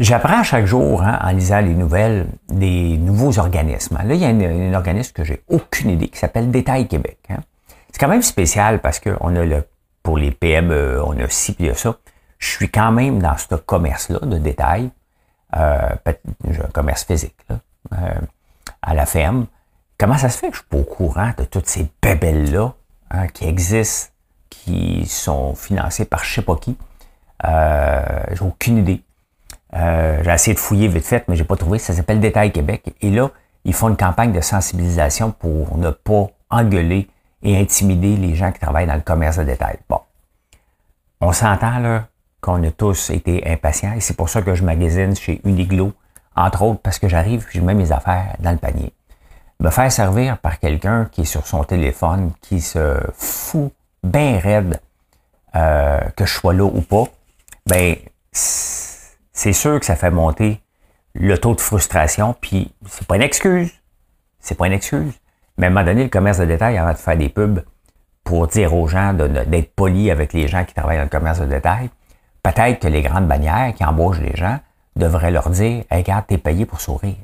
J'apprends 0.00 0.42
chaque 0.42 0.66
jour, 0.66 1.02
hein, 1.02 1.18
en 1.22 1.30
lisant 1.30 1.60
les 1.60 1.74
nouvelles, 1.74 2.26
des 2.48 2.96
nouveaux 2.96 3.38
organismes. 3.38 3.98
Là, 4.04 4.14
il 4.14 4.20
y 4.20 4.24
a 4.24 4.28
un, 4.28 4.74
organisme 4.74 5.12
que 5.12 5.22
j'ai 5.24 5.42
aucune 5.48 5.90
idée 5.90 6.08
qui 6.08 6.18
s'appelle 6.18 6.50
Détail 6.50 6.88
Québec. 6.88 7.18
Hein. 7.30 7.38
C'est 7.92 7.98
quand 8.00 8.08
même 8.08 8.22
spécial 8.22 8.80
parce 8.80 8.98
qu'on 8.98 9.36
a 9.36 9.44
le, 9.44 9.64
pour 10.02 10.18
les 10.18 10.32
PME, 10.32 11.00
on 11.04 11.16
a 11.18 11.28
ci 11.28 11.52
puis 11.52 11.70
ça. 11.74 11.96
Je 12.38 12.48
suis 12.48 12.68
quand 12.68 12.90
même 12.90 13.20
dans 13.22 13.36
ce 13.36 13.54
commerce-là 13.54 14.18
de 14.20 14.38
détail, 14.38 14.90
euh, 15.56 15.94
un 16.06 16.68
commerce 16.72 17.04
physique, 17.04 17.36
euh, 17.92 17.96
à 18.82 18.94
la 18.94 19.06
ferme. 19.06 19.46
Comment 19.96 20.18
ça 20.18 20.28
se 20.28 20.38
fait 20.38 20.48
que 20.48 20.54
je 20.54 20.60
suis 20.60 20.68
pas 20.68 20.78
au 20.78 20.82
courant 20.82 21.30
de 21.38 21.44
toutes 21.44 21.68
ces 21.68 21.86
bébelles-là 22.02 22.74
hein, 23.12 23.28
qui 23.28 23.46
existent, 23.46 24.10
qui 24.50 25.06
sont 25.06 25.54
financées 25.54 26.04
par 26.04 26.24
je 26.24 26.34
sais 26.34 26.42
pas 26.42 26.56
qui? 26.56 26.76
Euh, 27.44 28.24
j'ai 28.32 28.42
aucune 28.42 28.78
idée. 28.78 29.02
Euh, 29.74 30.22
j'ai 30.22 30.30
essayé 30.30 30.54
de 30.54 30.60
fouiller 30.60 30.88
vite 30.88 31.04
fait, 31.04 31.24
mais 31.28 31.36
j'ai 31.36 31.44
pas 31.44 31.56
trouvé. 31.56 31.78
Ça 31.78 31.92
s'appelle 31.92 32.20
Détail 32.20 32.52
Québec. 32.52 32.94
Et 33.00 33.10
là, 33.10 33.30
ils 33.64 33.74
font 33.74 33.88
une 33.88 33.96
campagne 33.96 34.32
de 34.32 34.40
sensibilisation 34.40 35.30
pour 35.30 35.76
ne 35.78 35.90
pas 35.90 36.28
engueuler 36.50 37.08
et 37.42 37.58
intimider 37.58 38.16
les 38.16 38.34
gens 38.34 38.52
qui 38.52 38.60
travaillent 38.60 38.86
dans 38.86 38.94
le 38.94 39.00
commerce 39.00 39.38
de 39.38 39.44
détail. 39.44 39.78
Bon. 39.88 40.00
On 41.20 41.32
s'entend 41.32 41.78
là 41.78 42.06
qu'on 42.40 42.62
a 42.62 42.70
tous 42.70 43.10
été 43.10 43.46
impatients 43.46 43.92
et 43.92 44.00
c'est 44.00 44.16
pour 44.16 44.28
ça 44.28 44.42
que 44.42 44.54
je 44.54 44.62
magasine 44.62 45.16
chez 45.16 45.40
Uniglo, 45.44 45.92
entre 46.36 46.62
autres 46.62 46.80
parce 46.80 46.98
que 46.98 47.08
j'arrive 47.08 47.46
je 47.50 47.60
mets 47.60 47.74
mes 47.74 47.92
affaires 47.92 48.36
dans 48.40 48.50
le 48.50 48.58
panier. 48.58 48.92
Me 49.60 49.70
faire 49.70 49.90
servir 49.90 50.38
par 50.38 50.58
quelqu'un 50.58 51.06
qui 51.06 51.22
est 51.22 51.26
sur 51.26 51.46
son 51.46 51.64
téléphone, 51.64 52.32
qui 52.42 52.60
se 52.60 52.98
fout 53.14 53.72
bien 54.02 54.38
raide 54.38 54.80
euh, 55.54 56.00
que 56.16 56.26
je 56.26 56.34
sois 56.34 56.52
là 56.52 56.64
ou 56.64 56.80
pas, 56.82 57.04
ben 57.66 57.96
c'est 59.34 59.52
sûr 59.52 59.78
que 59.80 59.84
ça 59.84 59.96
fait 59.96 60.10
monter 60.10 60.62
le 61.14 61.36
taux 61.36 61.54
de 61.54 61.60
frustration, 61.60 62.34
puis 62.40 62.72
c'est 62.86 63.06
pas 63.06 63.16
une 63.16 63.22
excuse. 63.22 63.70
C'est 64.40 64.56
pas 64.56 64.66
une 64.66 64.72
excuse. 64.72 65.12
Mais 65.58 65.66
à 65.66 65.70
un 65.70 65.72
moment 65.72 65.84
donné, 65.84 66.04
le 66.04 66.08
commerce 66.08 66.38
de 66.38 66.44
détail, 66.44 66.78
avant 66.78 66.92
de 66.92 66.96
faire 66.96 67.16
des 67.16 67.28
pubs 67.28 67.62
pour 68.24 68.46
dire 68.46 68.74
aux 68.74 68.86
gens 68.88 69.12
d'être 69.12 69.74
polis 69.74 70.10
avec 70.10 70.32
les 70.32 70.48
gens 70.48 70.64
qui 70.64 70.74
travaillent 70.74 70.96
dans 70.96 71.04
le 71.04 71.08
commerce 71.08 71.40
de 71.40 71.46
détail, 71.46 71.90
peut-être 72.42 72.80
que 72.80 72.88
les 72.88 73.02
grandes 73.02 73.28
bannières 73.28 73.74
qui 73.74 73.84
embauchent 73.84 74.20
les 74.20 74.34
gens 74.34 74.58
devraient 74.96 75.30
leur 75.30 75.50
dire 75.50 75.84
regarde, 75.90 76.26
t'es 76.26 76.38
payé 76.38 76.64
pour 76.64 76.80
sourire. 76.80 77.16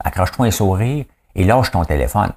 Accroche-toi 0.00 0.46
un 0.46 0.50
sourire 0.50 1.04
et 1.34 1.44
lâche 1.44 1.70
ton 1.70 1.84
téléphone. 1.84 2.32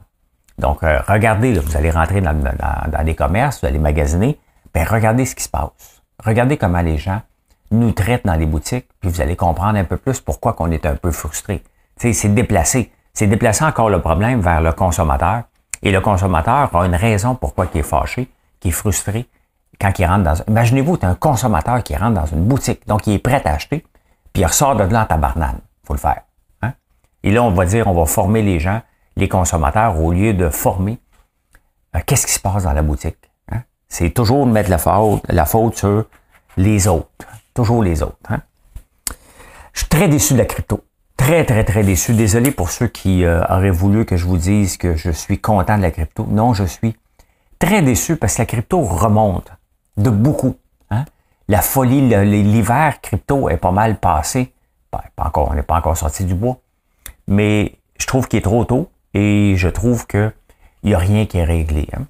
Donc, 0.57 0.83
euh, 0.83 0.99
regardez, 1.07 1.53
vous 1.53 1.77
allez 1.77 1.89
rentrer 1.89 2.21
dans, 2.21 2.33
dans, 2.33 3.03
des 3.03 3.15
commerces, 3.15 3.61
vous 3.61 3.67
allez 3.67 3.79
magasiner, 3.79 4.39
ben 4.73 4.85
regardez 4.85 5.25
ce 5.25 5.35
qui 5.35 5.43
se 5.43 5.49
passe. 5.49 6.01
Regardez 6.23 6.57
comment 6.57 6.81
les 6.81 6.97
gens 6.97 7.21
nous 7.73 7.91
traite 7.91 8.25
dans 8.25 8.35
les 8.35 8.45
boutiques, 8.45 8.87
puis 8.99 9.09
vous 9.09 9.21
allez 9.21 9.35
comprendre 9.35 9.77
un 9.77 9.83
peu 9.83 9.97
plus 9.97 10.21
pourquoi 10.21 10.53
qu'on 10.53 10.71
est 10.71 10.85
un 10.85 10.95
peu 10.95 11.11
frustré. 11.11 11.63
C'est 11.97 12.33
déplacé. 12.33 12.91
C'est 13.13 13.27
déplacer 13.27 13.63
encore 13.63 13.89
le 13.89 14.01
problème 14.01 14.41
vers 14.41 14.61
le 14.61 14.73
consommateur 14.73 15.43
Et 15.83 15.91
le 15.91 16.01
consommateur 16.01 16.75
a 16.75 16.85
une 16.85 16.95
raison 16.95 17.35
pourquoi 17.35 17.67
il 17.73 17.79
est 17.79 17.83
fâché, 17.83 18.27
qui 18.59 18.69
est 18.69 18.71
frustré 18.71 19.27
quand 19.79 19.99
il 19.99 20.05
rentre 20.05 20.23
dans... 20.23 20.35
Imaginez-vous, 20.47 20.97
tu 20.97 21.05
un 21.05 21.15
consommateur 21.15 21.83
qui 21.83 21.95
rentre 21.95 22.19
dans 22.19 22.25
une 22.25 22.45
boutique, 22.45 22.87
donc 22.87 23.07
il 23.07 23.13
est 23.13 23.19
prêt 23.19 23.41
à 23.45 23.53
acheter, 23.53 23.85
puis 24.31 24.41
il 24.41 24.45
ressort 24.45 24.75
de 24.75 24.83
là 24.83 25.03
en 25.03 25.05
tabarnane. 25.05 25.59
faut 25.83 25.93
le 25.93 25.99
faire. 25.99 26.21
Hein? 26.61 26.73
Et 27.23 27.31
là, 27.31 27.43
on 27.43 27.51
va 27.51 27.65
dire, 27.65 27.87
on 27.87 27.93
va 27.93 28.05
former 28.05 28.41
les 28.41 28.59
gens, 28.59 28.81
les 29.15 29.27
consommateurs, 29.27 29.99
au 29.99 30.11
lieu 30.11 30.33
de 30.33 30.49
former 30.49 30.99
euh, 31.95 31.99
qu'est-ce 32.05 32.25
qui 32.25 32.33
se 32.33 32.39
passe 32.39 32.63
dans 32.63 32.73
la 32.73 32.81
boutique. 32.81 33.17
Hein? 33.51 33.61
C'est 33.89 34.09
toujours 34.11 34.45
de 34.45 34.51
mettre 34.51 34.69
la 34.69 34.77
faute, 34.77 35.23
la 35.29 35.45
faute 35.45 35.77
sur 35.77 36.05
les 36.57 36.87
autres. 36.87 37.27
Toujours 37.53 37.83
les 37.83 38.01
autres. 38.01 38.17
Hein? 38.29 38.41
Je 39.73 39.79
suis 39.79 39.89
très 39.89 40.07
déçu 40.07 40.33
de 40.33 40.39
la 40.39 40.45
crypto. 40.45 40.83
Très, 41.17 41.45
très, 41.45 41.63
très 41.63 41.83
déçu. 41.83 42.13
Désolé 42.13 42.51
pour 42.51 42.69
ceux 42.69 42.87
qui 42.87 43.23
euh, 43.23 43.43
auraient 43.45 43.71
voulu 43.71 44.05
que 44.05 44.17
je 44.17 44.25
vous 44.25 44.37
dise 44.37 44.77
que 44.77 44.95
je 44.95 45.11
suis 45.11 45.39
content 45.39 45.77
de 45.77 45.83
la 45.83 45.91
crypto. 45.91 46.25
Non, 46.29 46.53
je 46.53 46.63
suis 46.63 46.95
très 47.59 47.81
déçu 47.81 48.17
parce 48.17 48.35
que 48.35 48.41
la 48.41 48.45
crypto 48.45 48.81
remonte 48.81 49.51
de 49.97 50.09
beaucoup. 50.09 50.55
Hein? 50.89 51.05
La 51.47 51.61
folie, 51.61 52.01
l'hiver 52.01 53.01
crypto 53.01 53.49
est 53.49 53.57
pas 53.57 53.71
mal 53.71 53.99
passé. 53.99 54.53
Ben, 54.91 55.01
pas 55.15 55.25
encore, 55.25 55.49
on 55.51 55.53
n'est 55.53 55.63
pas 55.63 55.77
encore 55.77 55.97
sorti 55.97 56.25
du 56.25 56.35
bois. 56.35 56.57
Mais 57.27 57.75
je 57.99 58.07
trouve 58.07 58.27
qu'il 58.27 58.39
est 58.39 58.43
trop 58.43 58.65
tôt 58.65 58.89
et 59.13 59.53
je 59.55 59.69
trouve 59.69 60.07
que 60.07 60.31
il 60.83 60.89
n'y 60.89 60.95
a 60.95 60.99
rien 60.99 61.25
qui 61.25 61.37
est 61.37 61.43
réglé. 61.43 61.87
Hein. 61.93 62.05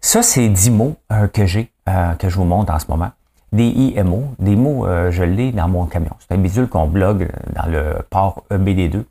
Ça, 0.00 0.22
c'est 0.22 0.48
10 0.48 0.70
mots 0.70 0.96
euh, 1.12 1.26
que 1.28 1.46
j'ai, 1.46 1.72
euh, 1.88 2.14
que 2.14 2.28
je 2.28 2.36
vous 2.36 2.44
montre 2.44 2.72
en 2.72 2.78
ce 2.78 2.86
moment. 2.88 3.10
Des 3.52 3.68
IMO, 3.68 4.34
des 4.38 4.56
mots, 4.56 4.86
euh, 4.86 5.10
je 5.10 5.22
l'ai 5.22 5.52
dans 5.52 5.68
mon 5.68 5.86
camion. 5.86 6.12
C'est 6.20 6.34
un 6.34 6.38
bidule 6.38 6.68
qu'on 6.68 6.86
blogue 6.86 7.30
dans 7.54 7.66
le 7.66 8.02
port 8.10 8.44
EBD2, 8.50 9.04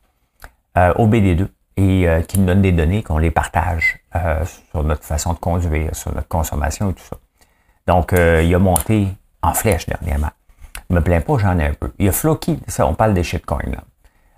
OBD2, 0.75 1.47
et 1.77 2.07
qui 2.27 2.39
nous 2.39 2.45
donne 2.45 2.61
des 2.61 2.71
données, 2.71 3.03
qu'on 3.03 3.17
les 3.17 3.31
partage 3.31 3.99
sur 4.71 4.83
notre 4.83 5.03
façon 5.03 5.33
de 5.33 5.39
conduire, 5.39 5.95
sur 5.95 6.13
notre 6.13 6.27
consommation 6.27 6.89
et 6.91 6.93
tout 6.93 7.03
ça. 7.03 7.17
Donc, 7.87 8.13
il 8.13 8.53
a 8.53 8.59
monté 8.59 9.07
en 9.41 9.53
flèche 9.53 9.85
dernièrement. 9.87 10.29
Je 10.89 10.95
me 10.95 11.01
plains 11.01 11.21
pas, 11.21 11.37
j'en 11.37 11.57
ai 11.57 11.65
un 11.65 11.73
peu. 11.73 11.91
Il 11.99 12.05
y 12.05 12.09
a 12.09 12.11
Flocky, 12.11 12.59
ça, 12.67 12.87
on 12.87 12.93
parle 12.93 13.13
des 13.13 13.23
shitcoins. 13.23 13.71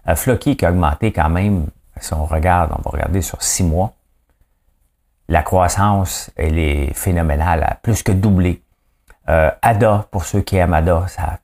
Là. 0.06 0.16
Flocky 0.16 0.58
qui 0.58 0.66
a 0.66 0.72
augmenté 0.72 1.12
quand 1.12 1.30
même, 1.30 1.68
si 2.00 2.14
on 2.14 2.26
regarde, 2.26 2.72
on 2.78 2.82
va 2.82 2.92
regarder 2.92 3.22
sur 3.22 3.42
six 3.42 3.64
mois, 3.64 3.94
la 5.30 5.44
croissance, 5.44 6.32
elle 6.36 6.58
est 6.58 6.94
phénoménale, 6.94 7.64
a 7.64 7.76
plus 7.76 8.02
que 8.02 8.12
doublé. 8.12 8.64
Euh, 9.30 9.52
ADA, 9.62 10.08
pour 10.12 10.26
ceux 10.26 10.42
qui 10.42 10.58
aiment 10.58 10.74
ADA, 10.74 11.06
ça 11.08 11.40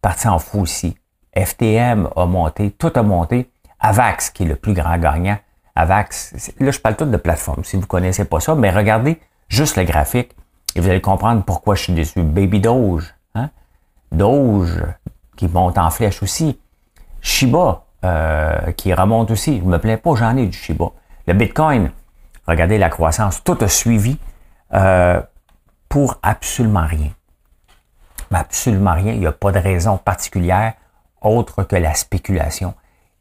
parti 0.00 0.28
en 0.28 0.38
fou 0.38 0.60
aussi. 0.60 0.96
FTM 1.34 2.08
a 2.14 2.26
monté, 2.26 2.70
tout 2.72 2.92
a 2.94 3.02
monté. 3.02 3.50
AVAX, 3.80 4.30
qui 4.30 4.44
est 4.44 4.46
le 4.46 4.56
plus 4.56 4.74
grand 4.74 4.98
gagnant. 4.98 5.38
AVAX, 5.74 6.52
là, 6.60 6.70
je 6.70 6.78
parle 6.78 6.96
tout 6.96 7.04
de 7.04 7.16
plateforme, 7.16 7.64
si 7.64 7.76
vous 7.76 7.82
ne 7.82 7.86
connaissez 7.86 8.24
pas 8.24 8.38
ça, 8.40 8.54
mais 8.54 8.70
regardez 8.70 9.20
juste 9.48 9.76
le 9.76 9.84
graphique 9.84 10.36
et 10.74 10.80
vous 10.80 10.88
allez 10.88 11.00
comprendre 11.00 11.42
pourquoi 11.42 11.74
je 11.74 11.84
suis 11.84 11.92
déçu. 11.92 12.22
Baby 12.22 12.60
Doge, 12.60 13.14
hein? 13.34 13.50
Doge, 14.12 14.82
qui 15.36 15.48
monte 15.48 15.78
en 15.78 15.90
flèche 15.90 16.22
aussi. 16.22 16.60
Shiba, 17.20 17.84
euh, 18.04 18.72
qui 18.72 18.92
remonte 18.92 19.30
aussi. 19.30 19.58
Je 19.58 19.64
me 19.64 19.78
plains 19.78 19.96
pas, 19.96 20.14
j'en 20.14 20.36
ai 20.36 20.46
du 20.46 20.56
Shiba. 20.56 20.90
Le 21.26 21.34
Bitcoin, 21.34 21.90
Regardez 22.46 22.78
la 22.78 22.90
croissance, 22.90 23.42
tout 23.44 23.56
a 23.60 23.68
suivi 23.68 24.18
euh, 24.74 25.20
pour 25.88 26.18
absolument 26.22 26.86
rien. 26.86 27.10
Absolument 28.32 28.94
rien. 28.94 29.12
Il 29.12 29.20
n'y 29.20 29.26
a 29.26 29.32
pas 29.32 29.52
de 29.52 29.58
raison 29.58 29.98
particulière 29.98 30.74
autre 31.20 31.62
que 31.62 31.76
la 31.76 31.94
spéculation. 31.94 32.74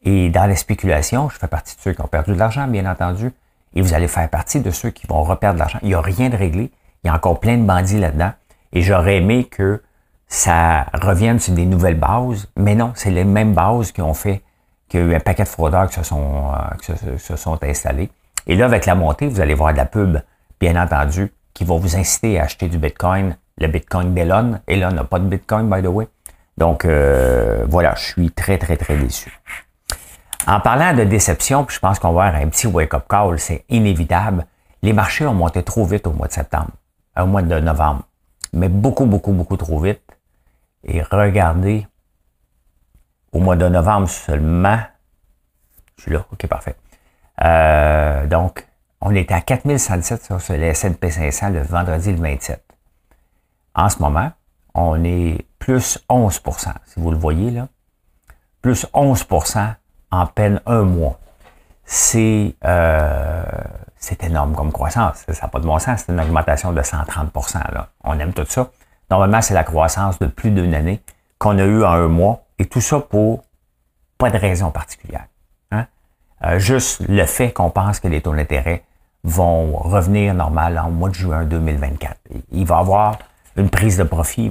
Et 0.04 0.30
dans 0.30 0.46
la 0.46 0.56
spéculation, 0.56 1.30
je 1.30 1.38
fais 1.38 1.48
partie 1.48 1.76
de 1.76 1.82
ceux 1.82 1.94
qui 1.94 2.02
ont 2.02 2.08
perdu 2.08 2.34
de 2.34 2.40
l'argent, 2.40 2.68
bien 2.68 2.90
entendu, 2.90 3.32
et 3.76 3.82
vous 3.82 3.94
allez 3.94 4.08
faire 4.08 4.28
partie 4.30 4.60
de 4.60 4.72
ceux 4.72 4.90
qui 4.90 5.06
vont 5.08 5.24
reperdre 5.24 5.56
de 5.56 5.60
l'argent. 5.60 5.80
Il 5.84 5.90
n'y 5.90 5.94
a 5.94 6.02
rien 6.02 6.30
de 6.30 6.36
réglé. 6.36 6.72
Il 7.04 7.08
y 7.08 7.10
a 7.10 7.16
encore 7.16 7.40
plein 7.40 7.58
de 7.58 7.64
bandits 7.64 8.00
là-dedans. 8.00 8.32
Et 8.74 8.82
j'aurais 8.82 9.18
aimé 9.18 9.46
que 9.46 9.82
ça 10.28 10.86
revienne 10.94 11.40
sur 11.40 11.54
des 11.54 11.66
nouvelles 11.66 12.00
bases, 12.00 12.48
mais 12.56 12.74
non, 12.74 12.94
c'est 12.96 13.12
les 13.12 13.26
mêmes 13.26 13.54
bases 13.54 13.92
qui 13.92 14.02
ont 14.02 14.14
fait 14.14 14.42
qu'il 14.88 15.02
y 15.02 15.04
a 15.04 15.06
eu 15.08 15.16
un 15.16 15.20
paquet 15.20 15.44
de 15.44 15.48
fraudeurs 15.48 15.90
qui 15.90 15.96
se 15.96 16.04
sont, 16.04 16.52
euh, 16.54 16.76
qui 16.82 17.20
se 17.20 17.36
sont 17.36 17.62
installés. 17.64 18.10
Et 18.48 18.56
là, 18.56 18.66
avec 18.66 18.86
la 18.86 18.96
montée, 18.96 19.28
vous 19.28 19.42
allez 19.42 19.54
voir 19.54 19.74
de 19.74 19.78
la 19.78 19.86
pub, 19.86 20.20
bien 20.60 20.82
entendu, 20.82 21.34
qui 21.54 21.66
va 21.66 21.76
vous 21.76 21.96
inciter 21.96 22.40
à 22.40 22.44
acheter 22.44 22.70
du 22.70 22.78
Bitcoin, 22.78 23.36
le 23.62 23.68
Bitcoin 23.68 24.14
Bellon. 24.14 24.60
Et 24.68 24.76
là, 24.76 24.90
on 24.92 24.96
n'a 24.96 25.04
pas 25.04 25.20
de 25.20 25.26
Bitcoin, 25.26 25.70
by 25.70 25.82
the 25.82 25.88
way. 25.88 26.08
Donc, 26.58 26.86
euh, 26.86 27.66
voilà, 27.68 27.96
je 27.96 28.04
suis 28.04 28.32
très, 28.32 28.58
très, 28.58 28.76
très 28.78 28.98
déçu. 28.98 29.32
En 30.48 30.60
parlant 30.60 30.94
de 30.94 31.04
déception, 31.04 31.64
puis 31.64 31.76
je 31.76 31.80
pense 31.80 32.00
qu'on 32.00 32.12
va 32.12 32.26
avoir 32.26 32.42
un 32.42 32.48
petit 32.50 32.68
wake-up 32.68 33.06
call, 33.08 33.40
c'est 33.40 33.64
inévitable. 33.70 34.46
Les 34.82 34.92
marchés 34.92 35.26
ont 35.26 35.34
monté 35.34 35.64
trop 35.64 35.86
vite 35.86 36.08
au 36.08 36.12
mois 36.12 36.28
de 36.28 36.34
septembre, 36.34 36.72
au 37.18 37.26
mois 37.26 37.44
de 37.44 37.60
novembre, 37.60 38.04
mais 38.52 38.68
beaucoup, 38.68 39.06
beaucoup, 39.06 39.34
beaucoup 39.34 39.58
trop 39.58 39.80
vite. 39.80 40.02
Et 40.84 41.04
regardez, 41.04 41.88
au 43.32 43.40
mois 43.40 43.56
de 43.56 43.68
novembre 43.68 44.10
seulement, 44.10 44.80
je 45.98 46.04
suis 46.04 46.12
là, 46.12 46.26
ok, 46.32 46.48
parfait. 46.48 46.76
Euh, 47.44 48.26
donc, 48.26 48.68
on 49.00 49.14
était 49.14 49.36
à 49.36 49.42
4107 49.42 50.24
sur 50.24 50.54
le 50.56 50.64
S&P 50.64 51.12
500 51.12 51.50
le 51.50 51.62
vendredi 51.62 52.12
le 52.12 52.22
27. 52.22 52.71
En 53.76 53.90
ce 53.90 54.00
moment, 54.00 54.32
on 54.74 55.04
est 55.04 55.46
plus 55.60 56.00
11% 56.10 56.72
si 56.86 57.00
vous 57.00 57.12
le 57.12 57.18
voyez 57.18 57.52
là. 57.52 57.68
Plus 58.62 58.86
11% 58.94 59.74
en 60.12 60.28
peine 60.28 60.62
un 60.66 60.84
mois. 60.84 61.20
C'est 61.84 62.56
euh, 62.64 63.44
énorme 64.22 64.56
comme 64.56 64.72
croissance. 64.72 65.26
Ça 65.28 65.42
n'a 65.42 65.48
pas 65.48 65.60
de 65.60 65.66
bon 65.66 65.80
sens. 65.80 66.04
C'est 66.06 66.12
une 66.12 66.20
augmentation 66.20 66.74
de 66.74 66.82
130% 66.82 67.74
là. 67.74 67.90
On 68.04 68.20
aime 68.20 68.34
tout 68.34 68.46
ça. 68.48 68.70
Normalement, 69.10 69.42
c'est 69.42 69.54
la 69.54 69.64
croissance 69.64 70.20
de 70.20 70.28
plus 70.28 70.52
d'une 70.52 70.74
année 70.74 71.02
qu'on 71.38 71.58
a 71.58 71.64
eu 71.64 71.84
en 71.84 71.92
un 71.92 72.08
mois. 72.08 72.44
Et 72.60 72.66
tout 72.66 72.82
ça 72.82 73.00
pour 73.00 73.44
pas 74.18 74.30
de 74.30 74.38
raison 74.38 74.70
particulière. 74.70 75.26
Euh, 76.44 76.58
juste 76.58 77.08
le 77.08 77.26
fait 77.26 77.52
qu'on 77.52 77.70
pense 77.70 78.00
que 78.00 78.08
les 78.08 78.22
taux 78.22 78.36
d'intérêt 78.36 78.84
vont 79.24 79.78
revenir 79.78 80.34
normal 80.34 80.80
en 80.80 80.90
mois 80.90 81.10
de 81.10 81.14
juin 81.14 81.44
2024. 81.46 82.18
Il 82.52 82.66
va 82.66 82.78
y 82.78 82.80
avoir 82.80 83.20
une 83.58 83.70
prise 83.70 83.98
de 83.98 84.04
profit, 84.04 84.50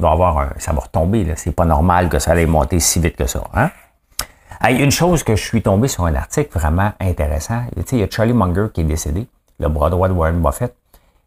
ça 0.59 0.73
va 0.73 0.81
retomber. 0.81 1.25
Là. 1.25 1.35
C'est 1.37 1.53
pas 1.53 1.65
normal 1.65 2.09
que 2.09 2.19
ça 2.19 2.33
allait 2.33 2.47
monter 2.47 2.81
si 2.81 3.01
vite 3.01 3.17
que 3.17 3.27
ça. 3.27 3.43
Hein? 3.55 3.71
une 4.69 4.91
chose 4.91 5.23
que 5.23 5.37
je 5.37 5.43
suis 5.43 5.63
tombé 5.63 5.89
sur 5.89 6.05
un 6.05 6.15
article 6.15 6.51
vraiment 6.59 6.93
intéressant. 7.01 7.63
il 7.93 7.99
y 7.99 8.03
a 8.03 8.11
Charlie 8.11 8.35
Munger 8.35 8.67
qui 8.75 8.83
est 8.83 8.85
décédé, 8.85 9.27
le 9.59 9.69
bras 9.69 9.89
droit 9.89 10.09
de 10.09 10.13
Warren 10.13 10.41
Buffett. 10.41 10.75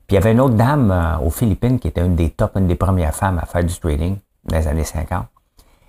Puis 0.08 0.16
il 0.16 0.16
y 0.16 0.18
avait 0.18 0.34
une 0.34 0.42
autre 0.42 0.56
dame 0.56 0.92
euh, 0.92 1.26
aux 1.26 1.30
Philippines 1.30 1.80
qui 1.80 1.88
était 1.88 2.02
une 2.02 2.16
des 2.16 2.30
top, 2.30 2.58
une 2.58 2.68
des 2.68 2.76
premières 2.76 3.16
femmes 3.16 3.40
à 3.42 3.46
faire 3.46 3.64
du 3.64 3.74
trading 3.74 4.18
dans 4.44 4.58
les 4.58 4.68
années 4.68 4.84
50. 4.84 5.26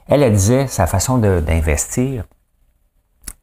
Elle, 0.07 0.23
elle 0.23 0.33
disait 0.33 0.67
sa 0.69 0.87
façon 0.87 1.19
d'investir. 1.19 2.25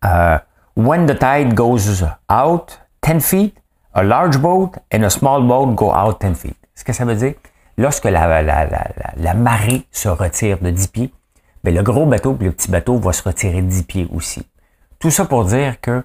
Euh, 0.05 0.37
When 0.77 1.05
the 1.05 1.19
tide 1.19 1.53
goes 1.53 2.01
out 2.29 2.79
10 3.01 3.19
feet, 3.19 3.55
a 3.93 4.03
large 4.03 4.37
boat 4.39 4.71
and 4.93 5.03
a 5.03 5.09
small 5.09 5.43
boat 5.43 5.75
go 5.75 5.91
out 5.91 6.21
10 6.21 6.35
feet. 6.35 6.55
Ce 6.73 6.85
que 6.85 6.93
ça 6.93 7.03
veut 7.03 7.15
dire, 7.15 7.33
lorsque 7.77 8.05
la, 8.05 8.41
la, 8.41 8.65
la, 8.65 8.87
la 9.15 9.33
marée 9.33 9.83
se 9.91 10.09
retire 10.09 10.59
de 10.59 10.69
10 10.69 10.87
pieds, 10.87 11.13
bien, 11.63 11.73
le 11.73 11.83
gros 11.83 12.05
bateau 12.05 12.37
et 12.41 12.45
le 12.45 12.51
petit 12.51 12.69
bateau 12.69 12.97
va 12.97 13.13
se 13.13 13.23
retirer 13.23 13.61
de 13.61 13.67
10 13.67 13.83
pieds 13.83 14.07
aussi. 14.13 14.47
Tout 14.99 15.11
ça 15.11 15.25
pour 15.25 15.45
dire 15.45 15.79
que 15.81 16.03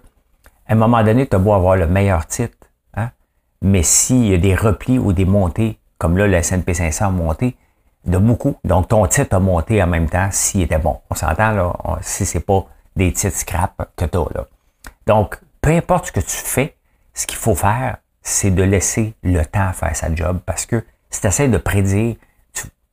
à 0.68 0.72
un 0.72 0.76
moment 0.76 1.02
donné, 1.02 1.26
tu 1.26 1.37
as 1.37 1.38
beau 1.38 1.52
avoir 1.52 1.76
le 1.76 1.87
meilleur 1.87 2.26
titre, 2.26 2.57
hein, 2.94 3.11
mais 3.62 3.83
s'il 3.83 4.26
y 4.26 4.35
a 4.35 4.38
des 4.38 4.55
replis 4.55 4.98
ou 4.98 5.12
des 5.12 5.24
montées, 5.24 5.79
comme 5.98 6.16
là, 6.16 6.26
le 6.26 6.35
S&P 6.35 6.74
500 6.74 7.07
a 7.07 7.11
monté 7.11 7.57
de 8.05 8.18
beaucoup, 8.18 8.57
donc 8.64 8.88
ton 8.88 9.07
titre 9.07 9.37
a 9.37 9.40
monté 9.40 9.83
en 9.83 9.87
même 9.87 10.09
temps 10.09 10.29
s'il 10.31 10.62
était 10.62 10.79
bon. 10.79 11.00
On 11.11 11.14
s'entend, 11.14 11.52
là, 11.52 11.72
si 12.02 12.26
c'est 12.26 12.40
pas 12.40 12.66
des 12.94 13.12
titres 13.12 13.37
scrap 13.37 13.90
que 13.96 14.05
tu 14.05 14.18
as, 14.18 14.26
là. 14.35 14.46
Donc, 15.07 15.40
peu 15.61 15.70
importe 15.70 16.07
ce 16.07 16.12
que 16.12 16.20
tu 16.20 16.37
fais, 16.37 16.76
ce 17.14 17.26
qu'il 17.26 17.38
faut 17.38 17.55
faire, 17.55 17.98
c'est 18.22 18.50
de 18.50 18.62
laisser 18.62 19.14
le 19.22 19.44
temps 19.44 19.72
faire 19.72 19.94
sa 19.94 20.12
job 20.14 20.40
parce 20.44 20.66
que 20.66 20.85
si 21.16 21.22
tu 21.22 21.29
essaies 21.29 21.48
de 21.48 21.57
prédire 21.57 22.16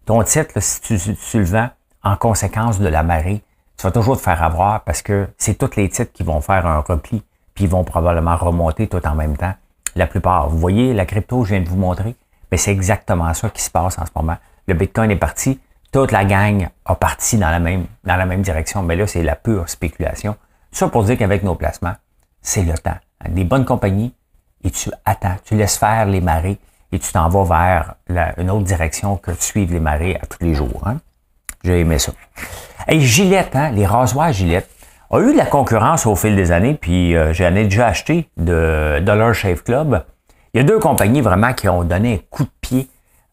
ton 0.06 0.24
titre, 0.24 0.54
si 0.62 0.80
tu, 0.82 1.40
le 1.40 1.44
vends 1.44 1.70
en 2.04 2.16
conséquence 2.16 2.80
de 2.80 2.88
la 2.88 3.04
marée, 3.04 3.44
tu 3.78 3.84
vas 3.84 3.92
toujours 3.92 4.16
te 4.16 4.22
faire 4.22 4.42
avoir 4.42 4.86
parce 4.86 5.02
que 5.02 5.28
c'est 5.38 5.58
tous 5.58 5.76
les 5.76 5.90
titres 5.90 6.14
qui 6.14 6.24
vont 6.24 6.40
faire 6.40 6.66
un 6.66 6.80
repli 6.80 7.22
puis 7.54 7.66
ils 7.66 7.70
vont 7.70 7.84
probablement 7.84 8.38
remonter 8.38 8.88
tout 8.88 9.06
en 9.06 9.14
même 9.14 9.36
temps. 9.36 9.54
La 9.96 10.08
plupart. 10.08 10.50
Vous 10.50 10.58
voyez, 10.58 10.94
la 10.94 11.06
crypto, 11.06 11.44
je 11.44 11.50
viens 11.54 11.62
de 11.62 11.68
vous 11.68 11.76
montrer, 11.76 12.16
mais 12.50 12.58
c'est 12.58 12.72
exactement 12.72 13.34
ça 13.34 13.50
qui 13.50 13.62
se 13.62 13.70
passe 13.70 14.00
en 14.00 14.06
ce 14.06 14.12
moment. 14.16 14.38
Le 14.68 14.74
Bitcoin 14.74 15.12
est 15.12 15.18
parti, 15.18 15.60
toute 15.92 16.12
la 16.12 16.24
gang 16.24 16.70
a 16.86 16.96
parti 16.96 17.38
dans 17.38 17.50
la 17.50 17.60
même, 17.60 17.86
dans 18.06 18.16
la 18.16 18.26
même 18.26 18.42
direction, 18.42 18.84
mais 18.84 18.96
là, 18.96 19.06
c'est 19.06 19.22
la 19.22 19.36
pure 19.36 19.68
spéculation. 19.68 20.38
Ça 20.72 20.88
pour 20.88 21.04
dire 21.04 21.18
qu'avec 21.18 21.44
nos 21.44 21.56
placements, 21.56 21.96
c'est 22.42 22.64
le 22.64 22.78
temps. 22.78 22.98
Des 23.28 23.44
bonnes 23.44 23.66
compagnies, 23.66 24.16
et 24.64 24.72
tu 24.72 24.90
attends, 25.04 25.36
tu 25.44 25.56
laisses 25.56 25.78
faire 25.78 26.06
les 26.06 26.22
marées 26.22 26.58
et 26.94 27.00
tu 27.00 27.12
t'en 27.12 27.28
vas 27.28 27.44
vers 27.44 27.96
une 28.38 28.52
autre 28.52 28.66
direction 28.66 29.18
que 29.18 29.34
suivre 29.34 29.74
les 29.74 29.80
marées 29.80 30.16
à 30.16 30.28
tous 30.28 30.38
les 30.42 30.54
jours. 30.54 30.84
Hein? 30.86 30.98
J'ai 31.64 31.80
aimé 31.80 31.98
ça. 31.98 32.12
Et 32.88 33.00
Gillette, 33.02 33.56
hein, 33.56 33.72
les 33.72 33.88
rasoirs 33.88 34.32
Gillette, 34.32 34.70
a 35.10 35.20
eu 35.20 35.34
de 35.34 35.38
la 35.38 35.48
concurrence 35.48 36.06
au 36.06 36.16
fil 36.16 36.36
des 36.36 36.52
années, 36.52 36.76
puis 36.76 37.16
euh, 37.16 37.34
j'en 37.34 37.56
ai 37.56 37.64
déjà 37.64 37.88
acheté 37.88 38.30
de 38.38 39.00
Dollar 39.02 39.34
Shave 39.34 39.64
Club. 39.64 40.06
Il 40.54 40.58
y 40.58 40.60
a 40.62 40.64
deux 40.64 40.78
compagnies 40.78 41.22
vraiment 41.22 41.54
qui 41.54 41.68
ont 41.68 41.84
donné 41.84 42.14
un 42.14 42.20
coup 42.30 42.44
de 42.44 42.52
pied 42.62 42.90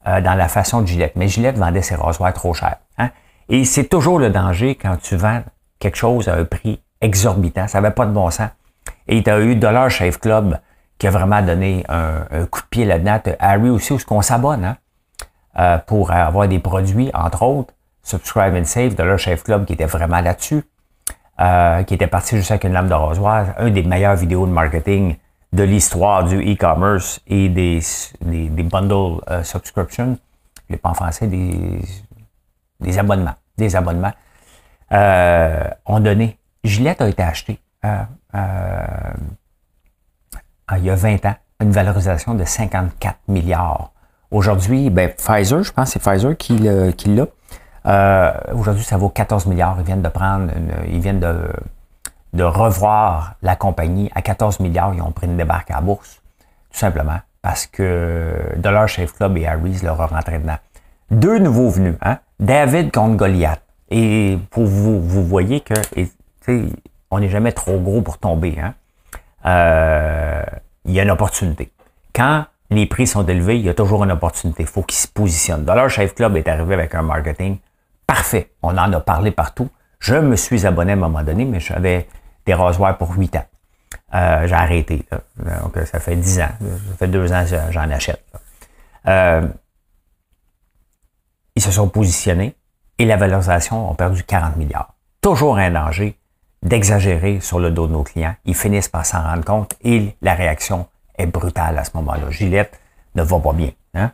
euh, 0.06 0.22
dans 0.22 0.34
la 0.34 0.48
façon 0.48 0.80
de 0.80 0.86
Gillette. 0.86 1.16
Mais 1.16 1.28
Gillette 1.28 1.58
vendait 1.58 1.82
ses 1.82 1.96
rasoirs 1.96 2.32
trop 2.32 2.54
cher. 2.54 2.76
Hein? 2.96 3.10
Et 3.50 3.66
c'est 3.66 3.84
toujours 3.84 4.18
le 4.18 4.30
danger 4.30 4.74
quand 4.74 4.96
tu 5.02 5.16
vends 5.16 5.42
quelque 5.78 5.96
chose 5.96 6.28
à 6.28 6.36
un 6.36 6.44
prix 6.44 6.80
exorbitant. 7.02 7.68
Ça 7.68 7.80
n'avait 7.80 7.94
pas 7.94 8.06
de 8.06 8.12
bon 8.12 8.30
sens. 8.30 8.48
Et 9.06 9.22
tu 9.22 9.28
as 9.28 9.40
eu 9.40 9.54
Dollar 9.56 9.90
Shave 9.90 10.18
Club 10.18 10.58
qui 11.00 11.08
a 11.08 11.10
vraiment 11.10 11.42
donné 11.42 11.84
un, 11.88 12.46
coup 12.46 12.60
de 12.60 12.66
pied 12.66 12.84
là-dedans. 12.84 13.18
Harry 13.40 13.70
aussi, 13.70 13.92
où 13.92 13.98
ce 13.98 14.04
qu'on 14.04 14.22
s'abonne 14.22 14.64
hein? 14.64 14.76
euh, 15.58 15.78
pour 15.78 16.12
avoir 16.12 16.46
des 16.46 16.60
produits, 16.60 17.10
entre 17.14 17.42
autres. 17.42 17.74
Subscribe 18.02 18.54
and 18.54 18.64
Save, 18.64 18.94
Dollar 18.94 19.18
Shave 19.18 19.42
Club 19.42 19.64
qui 19.64 19.72
était 19.72 19.86
vraiment 19.86 20.20
là-dessus. 20.20 20.62
Euh, 21.40 21.82
qui 21.84 21.94
était 21.94 22.06
parti 22.06 22.36
juste 22.36 22.50
avec 22.50 22.64
une 22.64 22.74
lame 22.74 22.88
de 22.88 22.94
rasoir. 22.94 23.46
Un 23.58 23.70
des 23.70 23.82
meilleures 23.82 24.14
vidéos 24.14 24.46
de 24.46 24.52
marketing 24.52 25.16
de 25.52 25.62
l'histoire 25.62 26.24
du 26.24 26.38
e-commerce 26.52 27.20
et 27.26 27.48
des, 27.48 27.80
des, 28.20 28.48
des 28.48 28.62
bundle 28.62 29.20
uh, 29.28 29.42
subscription, 29.42 30.16
je 30.68 30.76
pas 30.76 30.90
en 30.90 30.94
français, 30.94 31.26
des, 31.26 31.80
des 32.78 32.98
abonnements, 32.98 33.34
des 33.56 33.74
abonnements, 33.74 34.12
euh, 34.92 35.70
ont 35.86 36.00
donné. 36.00 36.38
Gillette 36.62 37.00
a 37.00 37.08
été 37.08 37.22
acheté 37.22 37.58
euh, 37.84 38.02
euh, 38.34 39.12
il 40.78 40.84
y 40.84 40.90
a 40.90 40.94
20 40.94 41.24
ans, 41.26 41.34
une 41.60 41.70
valorisation 41.70 42.34
de 42.34 42.44
54 42.44 43.16
milliards. 43.28 43.90
Aujourd'hui, 44.30 44.90
ben, 44.90 45.10
Pfizer, 45.10 45.62
je 45.62 45.72
pense 45.72 45.92
que 45.92 46.00
c'est 46.00 46.10
Pfizer 46.10 46.36
qui, 46.36 46.58
l'a. 46.58 47.26
Euh, 47.86 48.32
aujourd'hui, 48.54 48.84
ça 48.84 48.96
vaut 48.96 49.08
14 49.08 49.46
milliards. 49.46 49.76
Ils 49.78 49.84
viennent 49.84 50.02
de 50.02 50.08
prendre, 50.08 50.50
ils 50.88 51.00
viennent 51.00 51.20
de 51.20 52.42
revoir 52.42 53.34
la 53.42 53.56
compagnie 53.56 54.10
à 54.14 54.22
14 54.22 54.60
milliards. 54.60 54.94
Ils 54.94 55.02
ont 55.02 55.12
pris 55.12 55.26
une 55.26 55.36
débarque 55.36 55.70
à 55.70 55.76
la 55.76 55.80
bourse, 55.80 56.22
tout 56.70 56.78
simplement, 56.78 57.18
parce 57.42 57.66
que 57.66 58.34
Dollar 58.56 58.88
Shave 58.88 59.12
Club 59.12 59.36
et 59.36 59.46
Harry's 59.46 59.82
leur 59.82 59.98
ont 59.98 60.06
rentré 60.06 60.38
dedans. 60.38 60.58
Deux 61.10 61.38
nouveaux 61.38 61.70
venus, 61.70 61.96
hein? 62.02 62.18
David 62.38 62.92
contre 62.92 63.16
Goliath. 63.16 63.60
Et 63.90 64.38
pour 64.50 64.64
vous, 64.64 65.00
vous 65.00 65.24
voyez 65.24 65.60
que 65.60 65.74
on 67.10 67.18
n'est 67.18 67.28
jamais 67.28 67.52
trop 67.52 67.78
gros 67.78 68.02
pour 68.02 68.18
tomber. 68.18 68.56
Hein? 68.60 68.74
Euh, 69.46 70.42
il 70.84 70.92
y 70.92 71.00
a 71.00 71.02
une 71.02 71.10
opportunité. 71.10 71.72
Quand 72.14 72.44
les 72.70 72.86
prix 72.86 73.06
sont 73.06 73.26
élevés, 73.26 73.58
il 73.58 73.64
y 73.64 73.68
a 73.68 73.74
toujours 73.74 74.04
une 74.04 74.12
opportunité. 74.12 74.62
Il 74.62 74.68
faut 74.68 74.82
qu'ils 74.82 74.98
se 74.98 75.08
positionnent. 75.08 75.64
Dollar 75.64 75.88
Shave 75.88 76.14
Club 76.14 76.36
est 76.36 76.48
arrivé 76.48 76.74
avec 76.74 76.94
un 76.94 77.02
marketing 77.02 77.58
parfait. 78.06 78.52
On 78.62 78.76
en 78.76 78.92
a 78.92 79.00
parlé 79.00 79.30
partout. 79.30 79.68
Je 79.98 80.14
me 80.14 80.36
suis 80.36 80.66
abonné 80.66 80.92
à 80.92 80.94
un 80.94 80.98
moment 80.98 81.22
donné, 81.22 81.44
mais 81.44 81.60
j'avais 81.60 82.08
des 82.46 82.54
rasoirs 82.54 82.96
pour 82.96 83.14
8 83.14 83.36
ans. 83.36 83.44
Euh, 84.14 84.46
j'ai 84.46 84.54
arrêté. 84.54 85.04
Ça 85.84 86.00
fait 86.00 86.16
10 86.16 86.40
ans. 86.40 86.48
Ça 86.60 86.96
fait 86.98 87.08
2 87.08 87.32
ans 87.32 87.44
que 87.44 87.72
j'en 87.72 87.90
achète. 87.90 88.24
Euh, 89.06 89.46
ils 91.54 91.62
se 91.62 91.70
sont 91.70 91.88
positionnés 91.88 92.54
et 92.98 93.04
la 93.04 93.16
valorisation 93.16 93.90
a 93.90 93.94
perdu 93.94 94.22
40 94.24 94.56
milliards. 94.56 94.94
Toujours 95.20 95.58
un 95.58 95.70
danger 95.70 96.16
d'exagérer 96.62 97.40
sur 97.40 97.58
le 97.58 97.70
dos 97.70 97.86
de 97.86 97.92
nos 97.92 98.02
clients. 98.02 98.34
Ils 98.44 98.54
finissent 98.54 98.88
par 98.88 99.06
s'en 99.06 99.22
rendre 99.22 99.44
compte 99.44 99.74
et 99.82 100.16
la 100.20 100.34
réaction 100.34 100.86
est 101.16 101.26
brutale 101.26 101.78
à 101.78 101.84
ce 101.84 101.90
moment-là. 101.94 102.30
Gillette 102.30 102.78
ne 103.14 103.22
va 103.22 103.38
pas 103.38 103.52
bien. 103.52 103.70
Hein? 103.94 104.12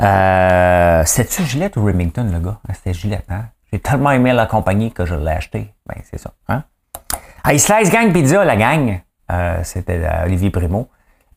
Euh, 0.00 1.04
C'était-tu 1.04 1.44
Gillette 1.44 1.76
ou 1.76 1.84
Remington, 1.84 2.28
le 2.32 2.40
gars? 2.40 2.58
Ah, 2.68 2.74
c'était 2.74 2.94
Gillette, 2.94 3.26
hein? 3.30 3.46
J'ai 3.72 3.78
tellement 3.78 4.10
aimé 4.10 4.32
la 4.32 4.46
compagnie 4.46 4.92
que 4.92 5.06
je 5.06 5.14
l'ai 5.14 5.30
acheté. 5.30 5.72
Ben, 5.86 5.96
c'est 6.10 6.18
ça. 6.18 6.32
Hein? 6.48 6.64
Slice 7.56 7.90
Gang 7.90 8.12
Pizza, 8.12 8.44
la 8.44 8.56
gang, 8.56 9.00
euh, 9.30 9.60
c'était 9.64 10.00
euh, 10.02 10.24
Olivier 10.24 10.50
Primo. 10.50 10.88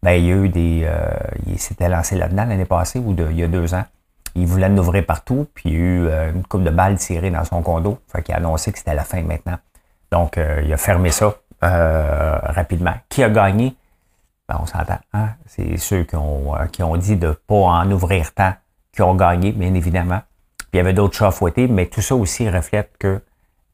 Ben, 0.04 0.12
il 0.14 0.26
y 0.26 0.32
a 0.32 0.36
eu 0.36 0.50
des. 0.50 0.82
Euh, 0.84 1.08
il 1.48 1.60
s'était 1.60 1.90
lancé 1.90 2.16
là-dedans 2.16 2.46
l'année 2.46 2.66
passée 2.66 3.00
ou 3.00 3.16
il 3.18 3.40
y 3.40 3.44
a 3.44 3.48
deux 3.48 3.74
ans. 3.74 3.86
Il 4.36 4.48
voulait 4.48 4.68
l'ouvrir 4.68 5.06
partout, 5.06 5.48
puis 5.54 5.70
il 5.70 5.74
y 5.74 5.78
a 5.78 5.80
eu 5.80 6.32
une 6.34 6.46
coupe 6.46 6.64
de 6.64 6.70
balles 6.70 6.98
tirées 6.98 7.32
dans 7.32 7.46
son 7.46 7.62
condo. 7.62 8.00
Fait 8.12 8.22
qu'il 8.22 8.36
a 8.36 8.38
annoncé 8.38 8.74
que 8.74 8.78
c'était 8.78 8.94
la 8.94 9.06
fin 9.06 9.22
maintenant. 9.22 9.58
Donc, 10.16 10.40
il 10.64 10.72
a 10.72 10.78
fermé 10.78 11.12
ça 11.12 11.36
rapidement. 11.62 12.94
Qui 13.10 13.22
a 13.22 13.30
gagné? 13.30 13.76
Ben, 14.48 14.58
on 14.62 14.66
s'entend. 14.66 15.00
Hein? 15.14 15.30
C'est 15.46 15.76
ceux 15.78 16.04
qui 16.04 16.16
ont, 16.16 16.54
qui 16.72 16.84
ont 16.84 16.96
dit 16.96 17.18
de 17.18 17.28
ne 17.28 17.34
pas 17.34 17.56
en 17.56 17.92
ouvrir 17.92 18.34
tant 18.34 18.54
qui 18.94 19.02
ont 19.02 19.16
gagné, 19.16 19.52
bien 19.52 19.74
évidemment. 19.74 20.22
Puis 20.58 20.68
il 20.74 20.78
y 20.78 20.80
avait 20.80 20.94
d'autres 20.94 21.18
chats 21.18 21.32
fouettés, 21.32 21.68
mais 21.68 21.88
tout 21.88 22.02
ça 22.02 22.16
aussi 22.16 22.50
reflète 22.50 22.92
que 22.98 23.22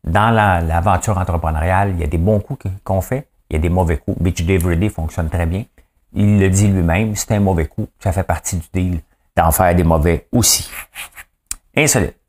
dans 0.03 0.31
l'aventure 0.31 1.17
entrepreneuriale, 1.17 1.91
il 1.91 1.99
y 1.99 2.03
a 2.03 2.07
des 2.07 2.17
bons 2.17 2.39
coups 2.39 2.65
qu'on 2.83 3.01
fait, 3.01 3.27
il 3.49 3.53
y 3.53 3.57
a 3.57 3.59
des 3.59 3.69
mauvais 3.69 3.97
coups. 3.97 4.19
Bitch 4.19 4.43
Dave 4.43 4.89
fonctionne 4.89 5.29
très 5.29 5.45
bien. 5.45 5.65
Il 6.13 6.39
le 6.39 6.49
dit 6.49 6.67
lui-même, 6.67 7.15
c'est 7.15 7.31
un 7.33 7.39
mauvais 7.39 7.67
coup, 7.67 7.87
ça 7.99 8.11
fait 8.11 8.23
partie 8.23 8.57
du 8.57 8.67
deal 8.73 9.01
d'en 9.37 9.51
faire 9.51 9.75
des 9.75 9.83
mauvais 9.83 10.27
aussi. 10.31 10.69
Insolite. 11.77 12.20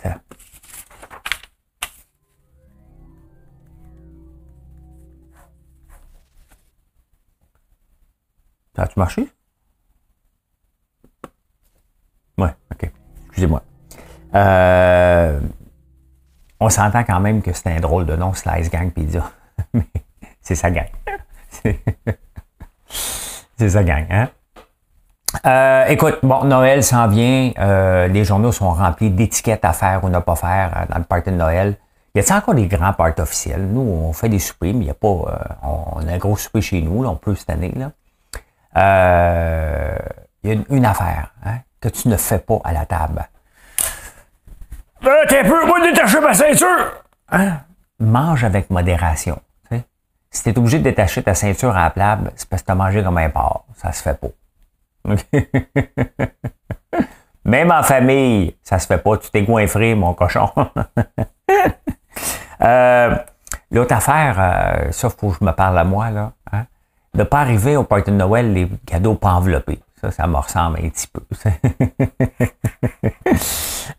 A-tu 8.82 8.98
marché? 8.98 9.28
Ouais, 12.36 12.50
ok. 12.72 12.90
Excusez-moi. 13.26 13.62
Euh, 14.34 15.40
on 16.58 16.68
s'entend 16.68 17.04
quand 17.04 17.20
même 17.20 17.42
que 17.42 17.52
c'est 17.52 17.68
un 17.68 17.78
drôle 17.78 18.06
de 18.06 18.16
nom, 18.16 18.34
Slice 18.34 18.70
Gang 18.70 18.90
Pizza. 18.90 19.30
Mais 19.72 19.86
c'est 20.40 20.56
sa 20.56 20.72
gang. 20.72 20.88
c'est 23.56 23.68
sa 23.68 23.84
gang, 23.84 24.04
hein? 24.10 24.28
Euh, 25.46 25.86
écoute, 25.86 26.18
bon, 26.24 26.44
Noël 26.44 26.82
s'en 26.82 27.06
vient. 27.06 27.52
Euh, 27.58 28.08
les 28.08 28.24
journaux 28.24 28.50
sont 28.50 28.72
remplis 28.72 29.10
d'étiquettes 29.10 29.64
à 29.64 29.72
faire 29.72 30.02
ou 30.02 30.08
ne 30.08 30.18
pas 30.18 30.34
faire 30.34 30.86
dans 30.90 30.98
le 30.98 31.04
party 31.04 31.30
de 31.30 31.36
Noël. 31.36 31.76
Y 32.16 32.18
a-t-il 32.18 32.36
encore 32.36 32.54
des 32.54 32.66
grands 32.66 32.92
parties 32.92 33.22
officiels? 33.22 33.64
Nous, 33.64 33.80
on 33.80 34.12
fait 34.12 34.28
des 34.28 34.40
soupers, 34.40 34.74
mais 34.74 34.80
il 34.80 34.84
n'y 34.86 34.90
a 34.90 34.94
pas. 34.94 35.08
on 35.62 36.06
a 36.06 36.12
un 36.12 36.18
gros 36.18 36.36
souper 36.36 36.60
chez 36.60 36.82
nous, 36.82 37.04
là, 37.04 37.10
on 37.10 37.16
peut 37.16 37.36
cette 37.36 37.50
année. 37.50 37.72
Il 38.74 40.50
y 40.50 40.50
a 40.50 40.56
une, 40.70 40.84
affaire 40.84 41.32
hein, 41.44 41.58
que 41.80 41.88
tu 41.88 42.08
ne 42.08 42.16
fais 42.16 42.38
pas 42.38 42.60
à 42.64 42.72
la 42.72 42.86
table. 42.86 43.28
Euh, 45.04 45.26
t'es 45.28 45.40
un 45.40 45.44
peu, 45.44 45.66
moi, 45.66 45.80
détacher 45.80 46.20
ma 46.20 46.32
ceinture! 46.32 47.02
Hein? 47.30 47.60
Mange 47.98 48.44
avec 48.44 48.70
modération. 48.70 49.40
sais. 49.68 49.84
Si 50.30 50.44
t'es 50.44 50.56
obligé 50.56 50.78
de 50.78 50.84
détacher 50.84 51.22
ta 51.22 51.34
ceinture 51.34 51.76
à 51.76 51.84
la 51.84 51.90
plable, 51.90 52.32
c'est 52.36 52.48
parce 52.48 52.62
que 52.62 52.66
t'as 52.68 52.74
mangé 52.74 53.02
comme 53.02 53.18
un 53.18 53.30
porc. 53.30 53.64
Ça 53.76 53.92
se 53.92 54.02
fait 54.02 54.18
pas. 54.18 54.28
Même 57.44 57.72
en 57.72 57.82
famille, 57.82 58.56
ça 58.62 58.78
se 58.78 58.86
fait 58.86 58.98
pas. 58.98 59.18
Tu 59.18 59.30
t'es 59.30 59.42
goinfré, 59.42 59.94
mon 59.94 60.14
cochon. 60.14 60.50
euh, 62.62 63.16
L'autre 63.72 63.94
affaire, 63.94 64.36
euh, 64.38 64.92
sauf 64.92 65.16
pour 65.16 65.32
que 65.32 65.38
je 65.40 65.44
me 65.46 65.52
parle 65.52 65.78
à 65.78 65.84
moi, 65.84 66.10
là, 66.10 66.32
hein, 66.52 66.66
de 67.14 67.22
pas 67.24 67.40
arriver 67.40 67.76
au 67.76 67.84
party 67.84 68.10
de 68.10 68.16
Noël 68.16 68.52
les 68.52 68.68
cadeaux 68.86 69.14
pas 69.14 69.32
enveloppés. 69.32 69.80
Ça, 70.00 70.10
ça 70.10 70.26
me 70.26 70.36
ressemble 70.36 70.78
un 70.82 70.88
petit 70.88 71.06
peu. 71.06 71.20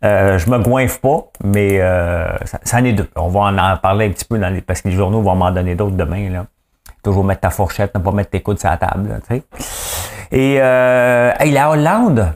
euh, 0.04 0.38
je 0.38 0.50
me 0.50 0.60
goinfre 0.60 1.00
pas, 1.00 1.28
mais 1.44 1.80
euh, 1.80 2.38
ça, 2.44 2.78
en 2.78 2.84
est 2.84 2.94
deux. 2.94 3.10
On 3.16 3.30
va 3.30 3.42
en 3.42 3.78
parler 3.78 4.08
un 4.08 4.12
petit 4.12 4.26
peu 4.26 4.38
dans 4.38 4.50
les, 4.50 4.62
parce 4.62 4.82
que 4.82 4.90
les 4.90 4.96
journaux 4.96 5.22
vont 5.22 5.36
m'en 5.36 5.52
donner 5.52 5.76
d'autres 5.76 5.96
demain. 5.96 6.30
Là. 6.30 6.46
Toujours 7.04 7.24
mettre 7.24 7.42
ta 7.42 7.50
fourchette, 7.52 7.96
ne 7.96 8.02
pas 8.02 8.12
mettre 8.12 8.32
tes 8.32 8.42
coudes 8.42 8.60
sur 8.60 8.70
la 8.70 8.78
table. 8.78 9.22
Et 10.32 10.58
euh, 10.60 11.32
la 11.40 11.70
Hollande, 11.70 12.34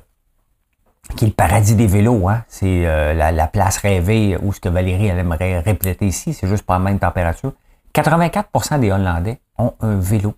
qui 1.15 1.25
est 1.25 1.27
le 1.29 1.33
paradis 1.33 1.75
des 1.75 1.87
vélos, 1.87 2.27
hein? 2.27 2.43
c'est 2.47 2.85
euh, 2.85 3.13
la, 3.13 3.47
place 3.47 3.77
rêvée 3.77 4.37
où 4.41 4.53
ce 4.53 4.59
que 4.59 4.69
Valérie 4.69 5.07
elle 5.07 5.19
aimerait 5.19 5.59
répéter 5.59 6.05
ici, 6.05 6.33
c'est 6.33 6.47
juste 6.47 6.65
pas 6.65 6.73
la 6.73 6.79
même 6.79 6.99
température. 6.99 7.53
84% 7.95 8.79
des 8.79 8.91
Hollandais 8.91 9.39
ont 9.57 9.73
un 9.81 9.95
vélo. 9.95 10.35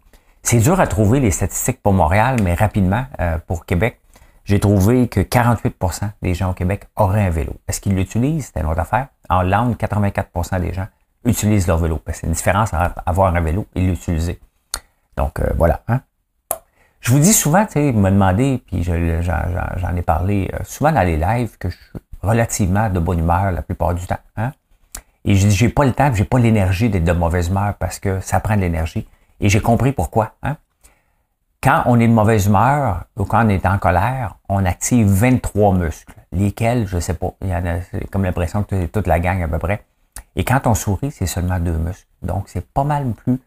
C'est 0.52 0.58
dur 0.58 0.80
à 0.80 0.88
trouver 0.88 1.20
les 1.20 1.30
statistiques 1.30 1.80
pour 1.80 1.94
Montréal, 1.94 2.38
mais 2.42 2.56
rapidement, 2.56 3.06
euh, 3.20 3.38
pour 3.46 3.68
Québec, 3.68 4.00
j'ai 4.46 4.60
trouvé 4.60 5.08
que 5.08 5.20
48% 5.20 6.10
des 6.24 6.34
gens 6.34 6.50
au 6.50 6.54
Québec 6.56 6.88
auraient 6.96 7.24
un 7.24 7.30
vélo. 7.30 7.54
Est-ce 7.68 7.80
qu'ils 7.80 7.94
l'utilisent? 7.94 8.50
C'est 8.52 8.62
une 8.62 8.66
autre 8.66 8.80
affaire. 8.80 9.10
En 9.30 9.42
Hollande, 9.42 9.76
84% 9.76 10.60
des 10.60 10.74
gens 10.74 10.88
utilisent 11.24 11.68
leur 11.68 11.78
vélo. 11.78 12.02
C'est 12.12 12.26
une 12.26 12.34
différence 12.34 12.74
entre 12.74 12.96
avoir 13.06 13.36
un 13.36 13.42
vélo 13.42 13.68
et 13.76 13.82
l'utiliser. 13.82 14.40
Donc, 15.16 15.40
euh, 15.40 15.52
voilà. 15.56 15.84
Hein? 15.88 16.02
Je 17.00 17.12
vous 17.12 17.20
dis 17.20 17.34
souvent, 17.34 17.68
tu 17.68 17.74
sais, 17.74 17.92
me 17.92 18.10
demander, 18.10 18.64
puis 18.66 18.82
j'en 18.82 19.96
ai 19.96 20.02
parlé 20.02 20.50
euh, 20.56 20.64
souvent 20.64 20.92
dans 20.92 21.04
les 21.04 21.18
lives, 21.18 21.60
que 21.60 21.70
je 21.70 21.76
suis 21.76 22.00
relativement 22.24 22.90
de 22.90 23.00
bonne 23.00 23.20
humeur 23.20 23.52
la 23.52 23.62
plupart 23.62 23.94
du 23.94 24.08
temps. 24.08 24.18
Hein? 24.36 24.54
Et 25.26 25.36
je 25.36 25.46
dis, 25.46 25.56
j'ai 25.56 25.70
pas 25.70 25.86
le 25.86 25.94
temps, 25.94 26.12
j'ai 26.12 26.26
pas 26.26 26.40
l'énergie 26.40 26.90
d'être 26.90 27.04
de 27.04 27.12
mauvaise 27.12 27.50
humeur 27.50 27.76
parce 27.76 28.00
que 28.00 28.20
ça 28.22 28.40
prend 28.40 28.56
de 28.56 28.62
l'énergie. 28.62 29.08
Et 29.40 29.50
j'ai 29.50 29.62
compris 29.62 29.92
pourquoi. 29.92 30.34
Hein? 30.44 30.58
Quand 31.62 31.84
on 31.88 32.00
est 32.00 32.08
de 32.08 32.14
mauvaise 32.14 32.48
humeur 32.48 33.04
ou 33.18 33.26
quand 33.26 33.46
on 33.46 33.50
est 33.50 33.66
en 33.66 33.78
colère, 33.78 34.36
on 34.48 34.66
active 34.66 35.08
23 35.08 35.74
muscles. 35.74 36.14
Lesquels, 36.32 36.88
je 36.88 37.00
sais 37.00 37.16
pas. 37.16 37.34
Il 37.42 37.50
y 37.50 37.56
en 37.56 37.66
a 37.66 37.80
comme 38.12 38.24
l'impression 38.24 38.64
que 38.64 38.86
toute 38.86 39.08
la 39.08 39.20
gang 39.20 39.42
à 39.42 39.48
peu 39.48 39.60
près. 39.60 39.84
Et 40.36 40.44
quand 40.44 40.68
on 40.68 40.76
sourit, 40.76 41.12
c'est 41.12 41.26
seulement 41.26 41.60
deux 41.60 41.78
muscles. 41.78 42.08
Donc, 42.22 42.46
c'est 42.48 42.66
pas 42.66 42.84
mal 42.84 43.12
plus 43.12 43.40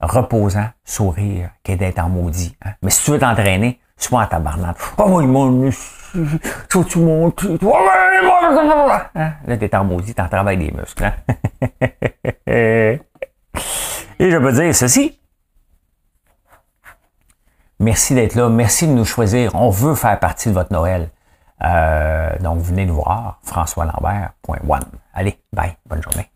reposant, 0.00 0.68
sourire, 0.84 1.50
qu'est 1.62 1.76
d'être 1.76 1.98
en 1.98 2.08
maudit. 2.08 2.56
Hein. 2.64 2.72
Mais 2.82 2.90
si 2.90 3.04
tu 3.04 3.12
veux 3.12 3.18
t'entraîner, 3.18 3.78
sois 3.96 4.22
en 4.22 4.26
tabarnak. 4.26 4.76
Oh, 4.98 5.20
moi, 5.20 5.46
mon, 5.46 5.70
tout 6.68 6.84
tu 6.84 6.98
montes, 6.98 7.44
hein? 9.14 9.32
Là, 9.46 9.56
t'es 9.56 9.74
en 9.76 9.84
maudit, 9.84 10.14
t'en 10.14 10.28
travailles 10.28 10.58
des 10.58 10.72
muscles. 10.72 11.12
Et 14.18 14.30
je 14.30 14.38
peux 14.38 14.52
dire 14.52 14.74
ceci. 14.74 15.18
Merci 17.84 18.14
d'être 18.14 18.34
là. 18.34 18.48
Merci 18.48 18.86
de 18.86 18.92
nous 18.92 19.04
choisir. 19.04 19.54
On 19.54 19.68
veut 19.68 19.94
faire 19.94 20.18
partie 20.18 20.48
de 20.48 20.54
votre 20.54 20.72
Noël. 20.72 21.10
Euh, 21.62 22.30
donc, 22.40 22.60
venez 22.60 22.86
nous 22.86 22.94
voir. 22.94 23.40
François 23.42 23.84
Lambert.one. 23.84 24.84
Allez, 25.12 25.38
bye. 25.52 25.76
Bonne 25.86 26.02
journée. 26.02 26.30